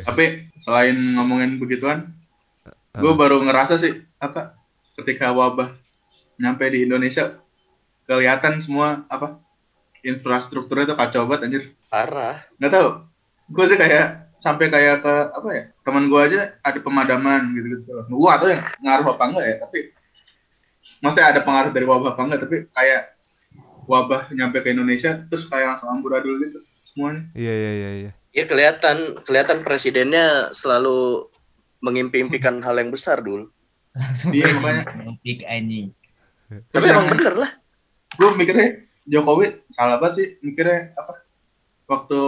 Tapi 0.08 0.50
selain 0.64 0.98
ngomongin 1.16 1.62
begituan, 1.62 2.10
gue 2.98 3.14
baru 3.14 3.44
ngerasa 3.44 3.78
sih 3.78 4.02
apa 4.18 4.58
ketika 4.98 5.36
wabah 5.36 5.72
nyampe 6.42 6.68
di 6.74 6.84
Indonesia 6.84 7.38
kelihatan 8.10 8.58
semua 8.58 9.06
apa 9.12 9.38
infrastrukturnya 10.02 10.96
tuh 10.96 10.98
kacau 10.98 11.30
banget 11.30 11.42
anjir. 11.46 11.64
Parah. 11.92 12.42
Nggak 12.58 12.72
tahu. 12.72 12.90
Gue 13.52 13.66
sih 13.68 13.78
kayak 13.78 14.32
sampai 14.42 14.74
kayak 14.74 15.06
ke 15.06 15.16
apa 15.38 15.50
ya 15.54 15.64
teman 15.82 16.08
gue 16.08 16.22
aja 16.22 16.54
ada 16.62 16.80
pemadaman 16.80 17.54
gitu 17.54 17.68
gitu. 17.78 17.90
Gue 18.08 18.30
atau 18.30 18.48
yang 18.50 18.62
ngaruh 18.82 19.18
apa 19.18 19.24
enggak 19.26 19.46
ya 19.50 19.56
tapi 19.62 19.80
maksudnya 21.02 21.28
ada 21.34 21.42
pengaruh 21.42 21.72
dari 21.74 21.86
wabah 21.86 22.14
apa 22.14 22.22
enggak 22.22 22.40
tapi 22.46 22.58
kayak 22.70 23.02
wabah 23.86 24.30
nyampe 24.32 24.62
ke 24.62 24.72
Indonesia 24.72 25.26
terus 25.28 25.50
kayak 25.50 25.74
langsung 25.76 25.90
amburadul 25.90 26.38
gitu 26.42 26.62
semuanya. 26.86 27.26
Iya 27.34 27.54
iya 27.54 27.72
iya 27.74 27.90
iya. 28.06 28.12
Ya 28.32 28.44
kelihatan 28.48 29.20
kelihatan 29.26 29.66
presidennya 29.66 30.54
selalu 30.56 31.28
mengimpi-impikan 31.82 32.62
hal 32.62 32.78
yang 32.78 32.94
besar 32.94 33.20
dulu. 33.20 33.50
Langsung 33.92 34.32
Iya, 34.32 34.48
presiden 34.48 34.64
makanya. 34.86 35.04
topik 35.12 35.40
anjing. 35.50 35.88
Tapi 36.72 36.86
emang 36.88 37.08
bener 37.12 37.34
lah. 37.36 37.52
gue 38.12 38.28
mikirnya 38.36 38.84
Jokowi 39.08 39.64
salah 39.72 39.96
banget 39.96 40.14
sih 40.20 40.28
mikirnya 40.44 40.92
apa 41.00 41.24
waktu 41.88 42.20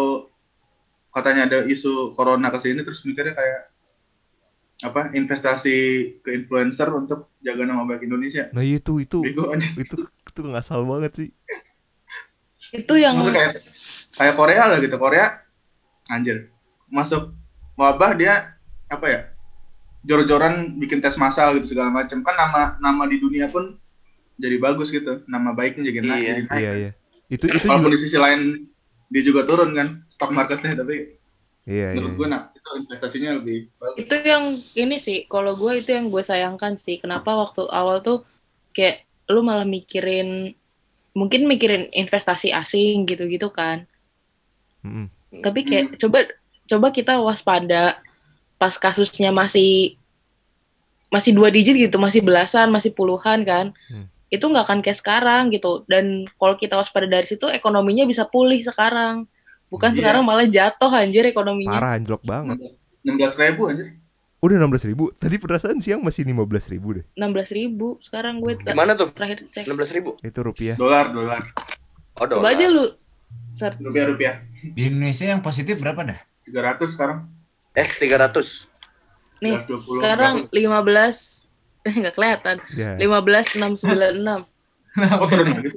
katanya 1.14 1.46
ada 1.46 1.60
isu 1.64 2.18
corona 2.18 2.50
ke 2.50 2.60
sini 2.60 2.82
terus 2.82 3.06
mikirnya 3.06 3.38
kayak 3.38 3.62
apa 4.84 5.14
investasi 5.14 5.76
ke 6.20 6.30
influencer 6.34 6.92
untuk 6.92 7.32
jaga 7.40 7.64
nama 7.64 7.86
baik 7.86 8.04
Indonesia 8.04 8.50
Nah 8.52 8.66
itu 8.66 9.00
itu 9.00 9.22
bego 9.22 9.54
aja 9.54 9.64
itu 9.78 9.96
itu 10.04 10.40
ngasal 10.42 10.84
banget 10.84 11.12
sih. 11.14 11.30
Itu 12.74 12.98
yang 12.98 13.22
Maksudnya 13.22 13.38
kayak 13.38 13.54
kayak 14.18 14.36
Korea 14.36 14.64
lah 14.66 14.78
gitu 14.82 14.98
Korea 14.98 15.40
anjir 16.10 16.50
masuk 16.90 17.32
wabah 17.78 18.18
dia 18.18 18.58
apa 18.90 19.06
ya 19.08 19.20
jor-joran 20.04 20.76
bikin 20.78 21.00
tes 21.00 21.16
massal 21.16 21.56
gitu 21.56 21.72
segala 21.72 21.94
macam 21.94 22.20
kan 22.26 22.36
nama 22.36 22.62
nama 22.78 23.04
di 23.08 23.22
dunia 23.22 23.48
pun 23.48 23.78
jadi 24.36 24.58
bagus 24.60 24.90
gitu 24.90 25.22
nama 25.30 25.54
baiknya 25.54 25.94
jadi 25.94 26.00
naik, 26.02 26.12
Iya. 26.20 26.34
jadi 26.34 26.44
naik. 26.50 26.60
Iya 26.60 26.72
iya. 26.76 26.92
Itu 27.30 27.46
itu 27.48 27.66
walaupun 27.66 27.88
juga 27.88 27.96
di 27.96 28.00
sisi 28.02 28.18
lain 28.20 28.42
dia 29.14 29.22
juga 29.22 29.46
turun 29.46 29.78
kan 29.78 30.02
stok 30.10 30.34
marketnya 30.34 30.74
tapi 30.74 31.14
iya 31.70 31.94
iya. 31.94 32.02
menurut 32.02 32.18
gue 32.18 32.28
nah 32.34 32.50
itu 32.50 32.70
investasinya 32.82 33.32
lebih 33.38 33.70
bagus 33.78 33.98
itu 34.02 34.16
yang 34.26 34.46
ini 34.74 34.98
sih 34.98 35.30
kalau 35.30 35.54
gue 35.54 35.86
itu 35.86 35.94
yang 35.94 36.10
gue 36.10 36.24
sayangkan 36.26 36.82
sih 36.82 36.98
kenapa 36.98 37.30
waktu 37.38 37.70
awal 37.70 38.02
tuh 38.02 38.26
kayak 38.74 39.06
lu 39.30 39.46
malah 39.46 39.70
mikirin 39.70 40.58
mungkin 41.14 41.46
mikirin 41.46 41.94
investasi 41.94 42.50
asing 42.50 43.06
gitu-gitu 43.06 43.54
kan 43.54 43.86
Mm-mm. 44.82 45.06
tapi 45.46 45.62
kayak 45.64 46.02
coba 46.02 46.26
coba 46.66 46.88
kita 46.90 47.22
waspada 47.22 48.02
pas 48.58 48.74
kasusnya 48.74 49.30
masih 49.30 50.02
masih 51.14 51.30
dua 51.38 51.54
digit 51.54 51.78
gitu 51.78 52.02
masih 52.02 52.26
belasan 52.26 52.74
masih 52.74 52.90
puluhan 52.98 53.46
kan 53.46 53.70
Hmm. 53.94 54.10
Itu 54.34 54.42
nggak 54.42 54.66
akan 54.66 54.80
kayak 54.82 54.98
sekarang 54.98 55.44
gitu 55.48 55.86
dan 55.86 56.26
kalau 56.34 56.56
kita 56.56 56.74
waspada 56.74 57.06
dari 57.06 57.24
situ 57.24 57.46
ekonominya 57.46 58.04
bisa 58.04 58.26
pulih 58.26 58.58
sekarang 58.60 59.30
bukan 59.68 59.94
Iya. 59.94 59.98
sekarang 60.00 60.24
malah 60.24 60.46
jatuh 60.46 60.90
anjir 60.90 61.22
ekonominya 61.24 61.70
Parah 61.72 61.94
anjlok 61.94 62.22
banget. 62.24 62.58
enam 63.00 63.16
belas 63.16 63.36
ribu 63.36 63.64
anjir 63.68 63.88
Udah 64.40 64.60
16 64.60 64.84
ribu. 64.86 65.08
Tadi 65.14 65.40
perasaan 65.40 65.80
siang 65.80 66.04
masih 66.04 66.28
15 66.28 66.36
ribu 66.68 67.00
deh. 67.00 67.06
enam 67.16 67.32
belas 67.32 67.48
ribu 67.48 67.96
sekarang 67.98 68.38
gue 68.38 68.60
Gimana 68.60 68.92
tuh? 68.92 69.08
terakhir 69.10 69.48
cek 69.48 69.64
16 69.64 69.96
ribu. 69.96 70.20
Itu 70.20 70.44
rupiah. 70.44 70.76
dolar 70.76 71.08
dolar 71.10 71.48
Oh, 72.14 72.28
coba 72.28 72.52
aja 72.52 72.68
lu 72.68 72.92
search 73.50 73.80
rupiah 73.80 74.04
rupiah 74.06 74.34
Di 74.66 74.86
Indonesia 74.86 75.26
yang 75.26 75.40
positif 75.40 75.80
berapa 75.80 76.04
dah? 76.04 76.20
tiga 76.42 76.60
ratus 76.62 76.92
sekarang 76.92 77.24
Eh, 77.72 77.88
300. 77.88 78.68
nih 79.40 79.64
320. 79.64 79.96
sekarang 79.96 80.36
15 80.52 81.43
nggak 82.00 82.16
kelihatan 82.16 82.58
Ya. 82.74 82.96
15696 82.98 84.46
oh 85.22 85.28
turun 85.28 85.48
lagi 85.50 85.70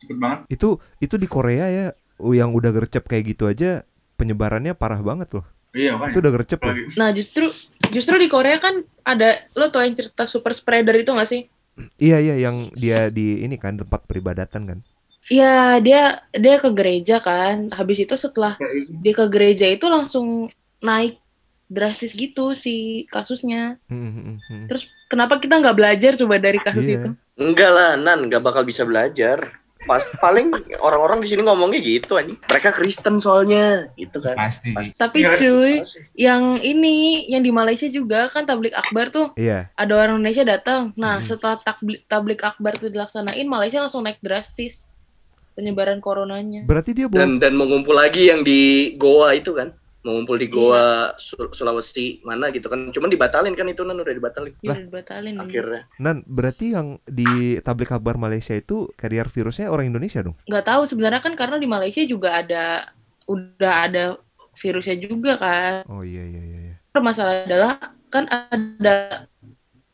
cepet 0.00 0.16
banget 0.18 0.38
Itu 0.48 0.68
itu 0.98 1.14
di 1.16 1.28
Korea 1.28 1.66
ya 1.68 1.86
yang 2.22 2.50
udah 2.52 2.70
gercep 2.70 3.04
kayak 3.04 3.34
gitu 3.34 3.46
aja 3.46 3.82
penyebarannya 4.14 4.72
parah 4.72 5.02
banget 5.02 5.34
loh. 5.34 5.46
iya 5.72 5.92
Itu 5.92 5.98
makanya 5.98 6.20
udah 6.22 6.32
gercep 6.32 6.58
loh. 6.62 6.68
lagi 6.70 6.82
Nah 6.94 7.08
justru 7.10 7.46
justru 7.90 8.14
di 8.16 8.28
Korea 8.28 8.56
kan 8.58 8.80
ada 9.02 9.42
lo 9.52 9.68
tau 9.68 9.82
yang 9.82 9.94
cerita 9.94 10.24
super 10.26 10.54
spreader 10.54 10.94
itu 10.96 11.10
gak 11.10 11.26
sih? 11.26 11.50
Iya 11.98 12.18
iya 12.20 12.34
yang 12.38 12.70
dia 12.76 13.08
di 13.08 13.42
ini 13.42 13.56
kan 13.56 13.74
tempat 13.80 14.04
peribadatan 14.06 14.62
kan. 14.64 14.78
Iya 15.26 15.80
dia 15.80 16.02
dia 16.30 16.56
ke 16.60 16.70
gereja 16.70 17.18
kan. 17.18 17.72
Habis 17.72 18.04
itu 18.04 18.14
setelah 18.14 18.54
Kayak 18.56 18.72
itu. 18.86 18.90
dia 19.02 19.14
ke 19.16 19.26
gereja 19.26 19.66
itu 19.66 19.86
langsung 19.88 20.48
naik 20.78 21.18
drastis 21.66 22.12
gitu 22.12 22.52
si 22.52 23.04
kasusnya. 23.08 23.80
Hmm, 23.88 24.12
hmm, 24.12 24.36
hmm. 24.38 24.64
Terus 24.68 24.86
kenapa 25.12 25.36
kita 25.36 25.60
nggak 25.60 25.76
belajar 25.76 26.12
coba 26.16 26.40
dari 26.40 26.56
kasus 26.56 26.88
Iya. 26.88 26.96
itu? 26.96 27.08
Enggak 27.36 27.70
lah, 27.70 27.90
Nan, 28.00 28.32
nggak 28.32 28.40
bakal 28.40 28.64
bisa 28.64 28.88
belajar. 28.88 29.60
Pas 29.82 29.98
paling 30.22 30.54
orang-orang 30.78 31.18
di 31.18 31.26
sini 31.26 31.42
ngomongnya 31.42 31.82
gitu 31.82 32.14
anjing. 32.14 32.38
Mereka 32.38 32.70
Kristen 32.70 33.18
soalnya, 33.18 33.90
gitu 33.98 34.22
kan. 34.22 34.38
Pasti 34.38 34.70
sih. 34.70 34.94
Tapi 34.94 35.26
cuy, 35.26 35.82
yang 36.14 36.62
ini 36.62 37.26
yang 37.26 37.42
di 37.42 37.50
Malaysia 37.50 37.90
juga 37.90 38.30
kan 38.30 38.46
tablik 38.46 38.70
akbar 38.72 39.10
tuh 39.10 39.34
Iya. 39.34 39.74
ada 39.74 39.92
orang 39.92 40.22
Indonesia 40.22 40.46
datang. 40.46 40.94
Nah, 40.94 41.18
Hmm. 41.18 41.26
setelah 41.26 41.58
tablik, 41.58 42.06
tablik 42.06 42.40
akbar 42.40 42.78
tuh 42.78 42.88
dilaksanain, 42.88 43.42
Malaysia 43.42 43.82
langsung 43.82 44.06
naik 44.06 44.22
drastis 44.22 44.86
penyebaran 45.52 45.98
coronanya. 45.98 46.62
Berarti 46.62 46.94
dia 46.94 47.10
Dan 47.10 47.36
bawa 47.36 47.42
dan 47.42 47.52
mau 47.52 47.66
ngumpul 47.66 47.92
lagi 47.92 48.30
yang 48.30 48.40
di 48.40 48.94
Goa 48.94 49.34
itu 49.34 49.50
kan. 49.52 49.74
Mau 50.02 50.12
ngumpul 50.12 50.34
di 50.34 50.46
Goa 50.46 51.14
Sul- 51.14 51.50
Sulawesi 51.50 52.18
mana 52.22 52.50
gitu 52.50 52.66
kan. 52.66 52.90
Cuman 52.90 53.06
dibatalin 53.06 53.54
kan 53.54 53.66
itu 53.66 53.80
Nan 53.80 53.96
udah 53.96 54.10
dibatalin 54.10 54.50
udah 54.56 54.74
dibatalin. 54.80 55.34
anjing. 55.36 55.46
akhirnya. 55.46 55.82
Nan 55.96 56.26
berarti 56.26 56.66
yang 56.70 56.98
di 57.04 57.28
tablik 57.58 57.86
kabar 57.88 58.14
Malaysia 58.16 58.50
itu 58.52 58.90
carrier 58.92 59.26
virusnya 59.26 59.66
orang 59.66 59.86
Indonesia 59.88 60.18
dong. 60.20 60.34
Nggak 60.44 60.66
tahu 60.66 60.82
sebenarnya 60.84 61.20
kan 61.20 61.34
karena 61.34 61.56
di 61.56 61.66
Malaysia 61.66 62.02
juga 62.02 62.34
ada 62.34 62.90
udah 63.24 63.74
ada 63.86 64.04
virusnya 64.54 64.98
juga 64.98 65.38
kan. 65.38 65.74
Oh 65.86 66.02
iya 66.02 66.22
iya 66.22 66.42
iya. 66.42 66.58
iya. 66.68 66.74
Masalah 66.92 67.46
adalah 67.46 67.78
kan 68.08 68.26
ada 68.26 69.24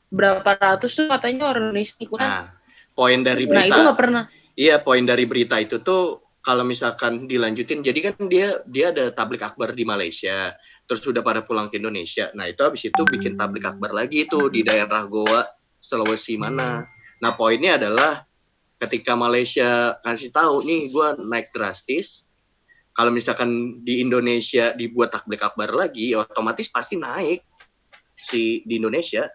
berapa 0.09 0.57
ratus 0.57 0.97
tuh 0.97 1.07
katanya 1.07 1.47
orang 1.47 1.69
Indonesia 1.69 1.95
ikutan. 1.99 2.25
Nah, 2.25 2.45
poin 2.91 3.21
dari 3.21 3.45
Nah, 3.45 3.61
itu 3.61 3.71
berita. 3.71 3.85
nggak 3.85 3.99
pernah. 3.99 4.25
Iya, 4.57 4.81
poin 4.81 5.05
dari 5.05 5.23
berita 5.23 5.61
itu 5.61 5.79
tuh 5.79 6.25
kalau 6.43 6.65
misalkan 6.65 7.27
dilanjutin, 7.27 7.83
jadi 7.83 8.13
kan 8.13 8.31
dia 8.31 8.63
dia 8.71 8.95
ada 8.95 9.11
tablik 9.13 9.43
akbar 9.43 9.75
di 9.75 9.83
Malaysia, 9.83 10.55
terus 10.87 11.03
sudah 11.05 11.21
pada 11.21 11.45
pulang 11.45 11.69
ke 11.69 11.77
Indonesia. 11.77 12.31
Nah 12.33 12.49
itu 12.49 12.63
habis 12.65 12.87
itu 12.89 13.03
bikin 13.05 13.37
tablik 13.37 13.67
akbar 13.67 13.93
lagi 13.93 14.25
itu 14.25 14.49
di 14.49 14.65
daerah 14.65 15.05
Goa, 15.05 15.45
Sulawesi 15.83 16.41
mana. 16.41 16.87
Nah 17.21 17.33
poinnya 17.35 17.77
adalah 17.77 18.25
ketika 18.79 19.19
Malaysia 19.19 19.99
kasih 20.07 20.31
tahu 20.31 20.63
nih 20.63 20.89
gue 20.95 21.09
naik 21.27 21.51
drastis, 21.51 22.25
kalau 22.95 23.15
misalkan 23.15 23.83
di 23.87 24.03
Indonesia 24.03 24.75
dibuat 24.75 25.15
tablik 25.15 25.43
akbar 25.43 25.71
lagi, 25.71 26.15
otomatis 26.19 26.67
pasti 26.67 26.99
naik 26.99 27.43
si 28.15 28.67
di 28.67 28.79
Indonesia. 28.79 29.31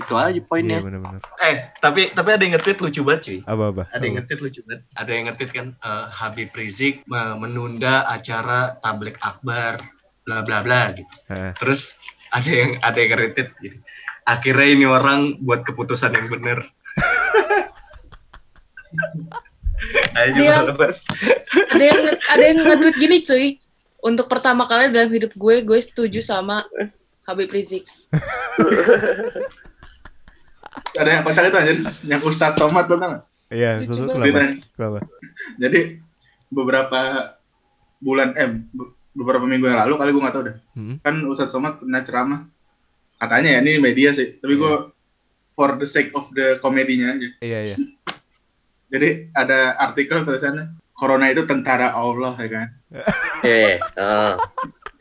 Itu 0.00 0.14
aja 0.16 0.32
Iya 0.32 0.42
poinnya. 0.42 0.78
benar-benar. 0.80 1.20
Eh 1.38 1.54
tapi 1.76 2.08
tapi 2.10 2.28
ada 2.30 2.40
yang 2.40 2.56
nge-tweet 2.56 2.78
lucu 2.80 3.00
banget 3.02 3.20
cuy 3.22 3.38
Apa 3.44 3.64
apa? 3.68 3.82
ada 3.90 4.00
yang 4.00 4.14
nge-tweet 4.16 4.40
lucu 4.40 4.60
banget. 4.64 4.80
Ada 4.94 5.10
yang 5.12 5.24
nge-tweet 5.28 5.50
kan 5.52 5.66
eh, 5.76 6.06
Habib 6.10 6.50
Rizik 6.52 6.94
me- 7.04 7.36
menunda 7.36 8.02
acara 8.04 8.58
tablik 8.78 9.20
akbar 9.20 9.78
bla 10.24 10.40
bla 10.40 10.60
bla 10.60 10.90
gitu. 10.92 11.14
Heeh. 11.28 11.52
Terus 11.54 11.94
ada 12.30 12.48
yang 12.48 12.70
ada 12.80 12.96
yang 12.96 13.10
nge-retweet 13.10 13.48
gitu. 13.60 13.76
Akhirnya 14.24 14.68
ini 14.70 14.84
orang 14.84 15.20
buat 15.38 15.62
keputusan 15.62 16.12
yang 16.12 16.28
benar. 16.28 16.58
Ayo 20.12 20.32
Dia- 20.36 20.64
banget. 20.70 20.96
Ada 21.70 21.84
yang 21.84 22.00
ada 22.06 22.42
yang 22.42 22.58
nge-tweet 22.62 22.96
gini 22.96 23.18
cuy. 23.22 23.46
Untuk 24.00 24.26
pertama 24.26 24.64
kali 24.64 24.88
dalam 24.88 25.12
hidup 25.12 25.32
gue, 25.34 25.60
gue 25.60 25.76
setuju 25.78 26.20
sama 26.20 26.64
Habib 27.22 27.52
Rizik. 27.52 27.84
ada 30.92 31.10
yang 31.10 31.22
kocak 31.22 31.44
itu 31.44 31.56
anjir 31.56 31.76
yang 32.02 32.20
Ustadz 32.20 32.56
Somad 32.56 32.84
tuh 32.84 32.96
tau 32.96 33.08
nggak? 33.08 33.22
Iya, 33.50 33.70
banget. 33.82 34.62
kenapa? 34.72 34.98
Jadi 35.56 35.80
beberapa 36.48 37.00
bulan 37.98 38.32
eh 38.34 38.48
be- 38.66 38.90
beberapa 39.12 39.42
minggu 39.42 39.66
yang 39.66 39.78
lalu 39.80 39.94
kali 39.96 40.10
gue 40.10 40.22
nggak 40.22 40.34
tahu 40.34 40.44
deh 40.44 40.56
Hmm. 40.72 40.96
kan 40.98 41.14
Ustadz 41.24 41.50
Somad 41.50 41.76
pernah 41.76 42.00
ceramah 42.00 42.40
katanya 43.16 43.54
ya 43.54 43.60
ini 43.60 43.76
media 43.76 44.10
sih 44.10 44.34
tapi 44.34 44.54
gue 44.54 44.74
for 45.52 45.76
the 45.76 45.84
sake 45.84 46.10
of 46.12 46.30
the 46.30 46.56
komedinya 46.58 47.12
aja 47.12 47.28
Iya 47.38 47.58
iya. 47.64 47.76
jadi 48.92 49.08
ada 49.32 49.74
artikel 49.76 50.22
tulisannya 50.22 50.72
Corona 50.90 51.28
itu 51.28 51.42
tentara 51.42 51.90
Allah 51.90 52.32
ya 52.34 52.48
kan 52.48 52.66
Eh, 53.42 53.76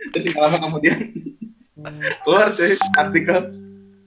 terus 0.10 0.32
lama 0.34 0.58
kemudian 0.58 1.00
keluar 2.24 2.50
cuy 2.50 2.76
artikel 2.94 3.38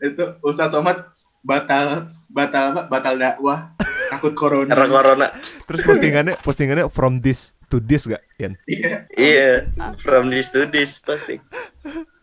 itu 0.00 0.24
Ustadz 0.40 0.72
Somad 0.72 1.11
batal 1.42 2.08
batal 2.26 2.72
apa 2.72 2.82
batal 2.86 3.14
dakwah 3.14 3.74
takut 4.08 4.32
corona 4.32 4.70
karena 4.70 4.86
corona. 4.88 5.26
Terus 5.66 5.82
postingannya 5.82 6.34
postingannya 6.38 6.86
from 6.88 7.18
this 7.18 7.52
to 7.68 7.76
this 7.78 8.04
gak, 8.04 8.22
Yan? 8.36 8.56
iya 8.64 9.04
Iya, 9.12 9.50
from 9.98 10.28
this 10.28 10.48
to 10.48 10.64
this 10.66 10.96
pasti. 10.98 11.40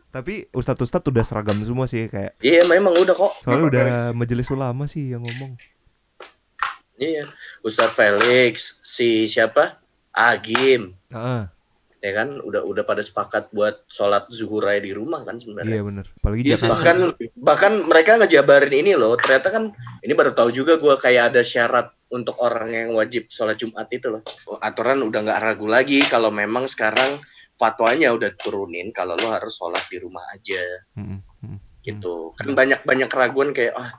Tapi 0.09 0.49
ustadz-ustadz 0.49 1.05
udah 1.05 1.21
seragam 1.21 1.57
semua 1.61 1.85
sih 1.85 2.09
kayak 2.09 2.33
Iya, 2.39 2.65
memang 2.65 2.97
udah 2.97 3.13
kok. 3.13 3.33
soalnya 3.41 3.65
udah 3.67 3.83
majelis 4.11 4.49
ulama 4.49 4.85
sih 4.85 5.13
yang 5.13 5.21
ngomong. 5.21 5.53
Iya, 6.95 7.29
Ustadz 7.61 7.95
Felix, 7.95 8.75
si 8.83 9.23
siapa? 9.25 9.79
Agim, 10.11 10.97
Heeh. 11.07 11.47
Ya 11.99 12.11
kan 12.15 12.39
udah 12.39 12.63
udah 12.63 12.83
pada 12.87 13.03
sepakat 13.03 13.51
buat 13.51 13.83
sholat 13.91 14.31
zuhur 14.31 14.63
aja 14.63 14.79
di 14.79 14.95
rumah 14.95 15.27
kan 15.27 15.35
sebenarnya. 15.35 15.79
Iya 15.79 15.83
bener. 15.83 16.05
Apalagi 16.23 16.41
Iya, 16.47 16.55
Jakarta. 16.55 16.71
bahkan 16.71 16.97
bahkan 17.35 17.73
mereka 17.83 18.11
ngejabarin 18.19 18.75
ini 18.75 18.91
loh 18.95 19.19
ternyata 19.19 19.47
kan 19.51 19.63
ini 20.03 20.13
baru 20.15 20.31
tahu 20.31 20.49
juga 20.55 20.79
gua 20.79 20.95
kayak 20.95 21.35
ada 21.35 21.41
syarat 21.43 21.91
untuk 22.09 22.39
orang 22.41 22.71
yang 22.73 22.89
wajib 22.97 23.29
sholat 23.29 23.59
jumat 23.59 23.85
itu 23.93 24.09
loh 24.09 24.23
aturan 24.63 25.05
udah 25.05 25.19
nggak 25.29 25.41
ragu 25.43 25.67
lagi 25.69 26.01
kalau 26.07 26.33
memang 26.33 26.65
sekarang 26.65 27.21
fatwanya 27.53 28.15
udah 28.15 28.31
turunin 28.39 28.89
kalau 28.95 29.19
lo 29.19 29.29
harus 29.35 29.53
sholat 29.59 29.83
di 29.91 29.99
rumah 29.99 30.23
aja 30.31 30.63
Mm-mm, 30.97 31.19
mm. 31.43 31.57
gitu 31.85 32.33
kan 32.39 32.55
banyak 32.55 32.81
banyak 32.87 33.11
keraguan 33.11 33.51
kayak 33.51 33.75
ah 33.77 33.93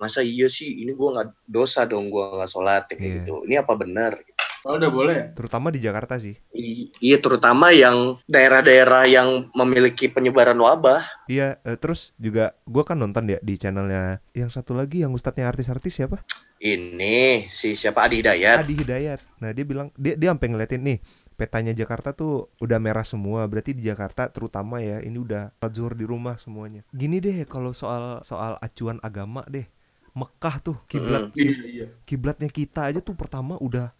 masa 0.00 0.24
iya 0.24 0.48
sih 0.48 0.82
ini 0.82 0.96
gua 0.96 1.20
nggak 1.20 1.28
dosa 1.46 1.84
dong 1.84 2.08
gua 2.08 2.40
nggak 2.40 2.50
sholat 2.50 2.82
kayak 2.88 3.00
Iya. 3.00 3.14
gitu 3.20 3.34
ini 3.44 3.54
apa 3.60 3.72
benar 3.76 4.16
Oh, 4.60 4.76
udah 4.76 4.92
boleh 4.92 5.16
ya? 5.16 5.26
Terutama 5.32 5.72
di 5.72 5.80
Jakarta 5.80 6.20
sih. 6.20 6.36
I- 6.52 6.92
iya 7.00 7.16
terutama 7.16 7.72
yang 7.72 8.20
daerah-daerah 8.28 9.08
yang 9.08 9.48
memiliki 9.56 10.12
penyebaran 10.12 10.60
wabah 10.60 11.00
Iya, 11.32 11.56
eh, 11.64 11.80
terus 11.80 12.12
juga 12.20 12.52
gua 12.68 12.84
kan 12.84 13.00
nonton 13.00 13.24
ya 13.24 13.40
di 13.40 13.56
channelnya 13.56 14.20
yang 14.36 14.52
satu 14.52 14.76
lagi 14.76 15.00
yang 15.00 15.16
ustadznya 15.16 15.48
artis-artis 15.48 15.96
siapa? 15.96 16.20
ini 16.60 17.48
si 17.48 17.72
siapa 17.72 18.04
Adi 18.04 18.20
Hidayat 18.20 18.56
Adi 18.60 18.74
Hidayat. 18.84 19.20
Nah 19.40 19.48
dia 19.56 19.64
bilang 19.64 19.88
dia 19.96 20.12
dia 20.12 20.28
sampai 20.28 20.52
ngeliatin 20.52 20.84
nih 20.84 20.98
petanya 21.32 21.72
Jakarta 21.72 22.12
tuh 22.12 22.52
udah 22.60 22.76
merah 22.76 23.00
semua. 23.00 23.48
Berarti 23.48 23.72
di 23.72 23.88
Jakarta 23.88 24.28
terutama 24.28 24.84
ya 24.84 25.00
ini 25.00 25.16
udah 25.16 25.56
zuhur 25.72 25.96
di 25.96 26.04
rumah 26.04 26.36
semuanya. 26.36 26.84
Gini 26.92 27.16
deh 27.16 27.48
kalau 27.48 27.72
soal 27.72 28.20
soal 28.20 28.60
acuan 28.60 29.00
agama 29.00 29.40
deh. 29.48 29.64
Mekah 30.12 30.56
tuh 30.60 30.76
kiblat 30.90 31.30
Iya, 31.34 31.54
iya. 31.66 31.86
kiblatnya 32.04 32.50
kita 32.50 32.90
aja 32.90 33.00
tuh 33.02 33.14
pertama 33.14 33.56
udah 33.58 33.94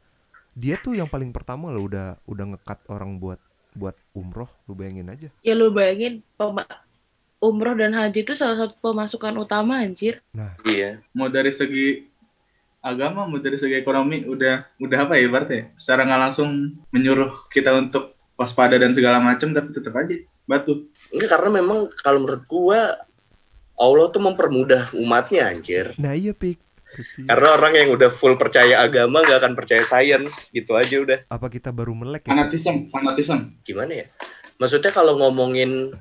dia 0.55 0.75
tuh 0.77 0.99
yang 0.99 1.07
paling 1.07 1.31
pertama 1.31 1.71
loh 1.71 1.87
udah 1.87 2.19
udah 2.27 2.45
ngekat 2.57 2.79
orang 2.91 3.17
buat 3.23 3.39
buat 3.75 3.95
umroh 4.13 4.51
lu 4.67 4.75
bayangin 4.75 5.07
aja 5.07 5.29
Ya 5.47 5.55
lu 5.55 5.71
bayangin 5.71 6.27
umroh 7.41 7.73
dan 7.75 7.97
haji 7.97 8.23
itu 8.23 8.37
salah 8.37 8.61
satu 8.61 8.77
pemasukan 8.79 9.33
utama 9.41 9.81
anjir. 9.81 10.21
iya 10.69 11.01
Mau 11.17 11.33
dari 11.33 11.51
segi 11.51 12.05
agama, 12.85 13.25
mau 13.29 13.41
dari 13.41 13.57
segi 13.57 13.77
ekonomi, 13.77 14.25
udah 14.29 14.69
udah 14.81 14.99
apa 15.09 15.17
ya 15.17 15.29
berarti? 15.29 15.73
Secara 15.77 16.05
nggak 16.05 16.21
langsung 16.21 16.81
menyuruh 16.93 17.49
kita 17.49 17.73
untuk 17.77 18.17
waspada 18.37 18.77
dan 18.77 18.93
segala 18.97 19.21
macam, 19.21 19.53
tapi 19.53 19.73
tetap 19.73 19.93
aja 19.97 20.17
batu. 20.49 20.89
Enggak 21.13 21.29
karena 21.37 21.61
memang 21.61 21.89
kalau 22.01 22.25
menurut 22.25 22.45
gua 22.49 22.81
Allah 23.81 24.13
tuh 24.13 24.21
mempermudah 24.21 24.93
umatnya 24.93 25.49
anjir. 25.49 25.97
nah 25.97 26.13
iya 26.13 26.37
pik 26.37 26.61
Kesian. 26.91 27.31
Karena 27.31 27.55
orang 27.55 27.73
yang 27.79 27.89
udah 27.95 28.11
full 28.11 28.35
percaya 28.35 28.83
agama 28.83 29.23
gak 29.23 29.47
akan 29.47 29.55
percaya 29.55 29.87
sains 29.87 30.51
gitu 30.51 30.75
aja 30.75 30.99
udah. 30.99 31.19
apa 31.31 31.47
kita 31.47 31.71
baru 31.71 31.95
melek 31.95 32.27
ya 32.27 32.35
Fanatisme, 32.35 32.91
fanatisme. 32.91 33.55
Gimana 33.63 34.03
ya? 34.03 34.07
Maksudnya 34.59 34.91
kalau 34.91 35.15
ngomongin 35.23 35.95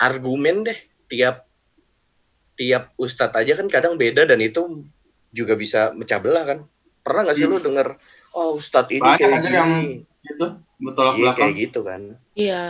argumen 0.00 0.64
deh 0.64 0.78
tiap 1.12 1.44
tiap 2.56 2.96
ustadz 2.96 3.36
aja 3.36 3.52
kan 3.60 3.68
kadang 3.68 4.00
beda 4.00 4.24
dan 4.24 4.40
itu 4.40 4.88
juga 5.28 5.60
bisa 5.60 5.92
mecah 5.92 6.18
belah 6.24 6.44
kan. 6.48 6.58
Pernah 7.04 7.28
gak 7.28 7.36
sih 7.36 7.44
lu 7.44 7.60
denger 7.60 8.00
oh 8.32 8.56
ustadz 8.56 8.96
ini 8.96 9.04
Banyak 9.04 9.20
kayak 9.20 9.40
gini. 9.44 9.52
yang 9.52 9.72
Itu 10.24 10.46
bertolak 10.80 11.14
Iya 11.20 11.32
kayak 11.36 11.54
gitu 11.68 11.80
kan. 11.84 12.02
Iya. 12.32 12.64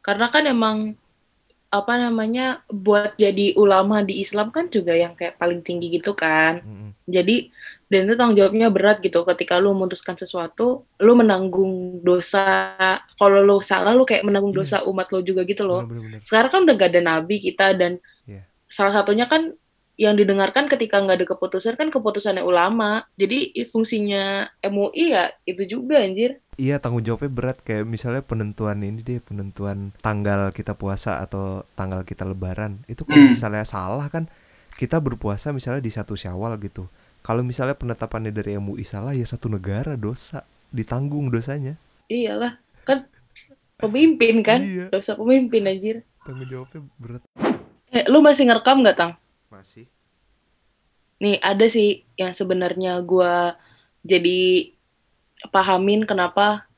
Karena 0.00 0.26
kan 0.32 0.48
emang 0.48 0.76
apa 1.74 1.98
namanya 1.98 2.62
buat 2.70 3.18
jadi 3.18 3.58
ulama 3.58 4.06
di 4.06 4.22
Islam 4.22 4.54
kan 4.54 4.70
juga 4.70 4.94
yang 4.94 5.18
kayak 5.18 5.42
paling 5.42 5.58
tinggi 5.66 5.98
gitu 5.98 6.14
kan. 6.14 6.62
Mm-mm. 6.62 6.94
Jadi 7.10 7.50
dan 7.90 8.06
itu 8.06 8.14
tanggung 8.14 8.38
jawabnya 8.38 8.70
berat 8.70 9.02
gitu 9.02 9.26
ketika 9.26 9.58
lu 9.58 9.74
memutuskan 9.74 10.14
sesuatu, 10.14 10.86
lu 11.02 11.12
menanggung 11.18 11.98
dosa. 12.06 12.78
Kalau 13.18 13.42
lu 13.42 13.58
salah 13.58 13.90
lu 13.90 14.06
kayak 14.06 14.22
menanggung 14.22 14.54
dosa 14.54 14.86
umat 14.86 15.10
lu 15.10 15.26
juga 15.26 15.42
gitu 15.42 15.66
loh. 15.66 15.82
Bener-bener. 15.82 16.22
Sekarang 16.22 16.50
kan 16.54 16.60
udah 16.62 16.74
gak 16.78 16.90
ada 16.94 17.02
nabi 17.02 17.42
kita 17.42 17.74
dan 17.74 17.98
Iya. 18.24 18.46
salah 18.70 19.02
satunya 19.02 19.26
kan 19.26 19.52
yang 19.94 20.18
didengarkan 20.18 20.66
ketika 20.66 20.98
nggak 20.98 21.22
ada 21.22 21.26
keputusan 21.26 21.74
kan 21.78 21.90
keputusannya 21.90 22.42
ulama. 22.42 23.06
Jadi 23.14 23.50
fungsinya 23.70 24.46
MUI 24.62 25.14
ya 25.14 25.30
itu 25.46 25.62
juga 25.66 26.02
anjir. 26.02 26.42
Iya 26.54 26.78
tanggung 26.78 27.02
jawabnya 27.02 27.30
berat 27.34 27.58
kayak 27.66 27.82
misalnya 27.82 28.22
penentuan 28.22 28.78
ini 28.86 29.02
deh 29.02 29.18
penentuan 29.18 29.90
tanggal 29.98 30.54
kita 30.54 30.78
puasa 30.78 31.18
atau 31.18 31.66
tanggal 31.74 32.06
kita 32.06 32.22
lebaran 32.22 32.78
itu 32.86 33.02
kalau 33.02 33.26
Hmm. 33.26 33.34
misalnya 33.34 33.66
salah 33.66 34.06
kan 34.06 34.30
kita 34.78 35.02
berpuasa 35.02 35.50
misalnya 35.50 35.82
di 35.82 35.90
satu 35.90 36.14
syawal 36.14 36.54
gitu 36.62 36.86
kalau 37.26 37.42
misalnya 37.42 37.74
penetapannya 37.74 38.30
dari 38.30 38.54
MUI 38.54 38.86
salah 38.86 39.12
ya 39.18 39.26
satu 39.26 39.50
negara 39.50 39.98
dosa 39.98 40.46
ditanggung 40.70 41.26
dosanya 41.34 41.74
Iyalah, 42.06 42.60
kan 42.84 43.08
pemimpin 43.80 44.44
kan? 44.44 44.60
Iya. 44.60 44.86
Dosa 44.92 45.16
pemimpin 45.16 45.64
anjir. 45.66 45.96
tanggung 46.22 46.46
jawabnya 46.48 46.80
berat 47.00 47.22
Eh, 47.94 48.04
lu 48.12 48.20
masih 48.20 48.44
ngerekam 48.50 48.82
nggak, 48.82 48.96
Tang? 48.98 49.12
masih 49.50 49.86
Nih, 51.22 51.38
ada 51.40 51.66
sih 51.70 51.88
yang 52.20 52.34
sebenarnya 52.34 53.00
gua 53.06 53.54
jadi 54.04 54.73
pahamin 55.52 56.08
kenapa 56.08 56.68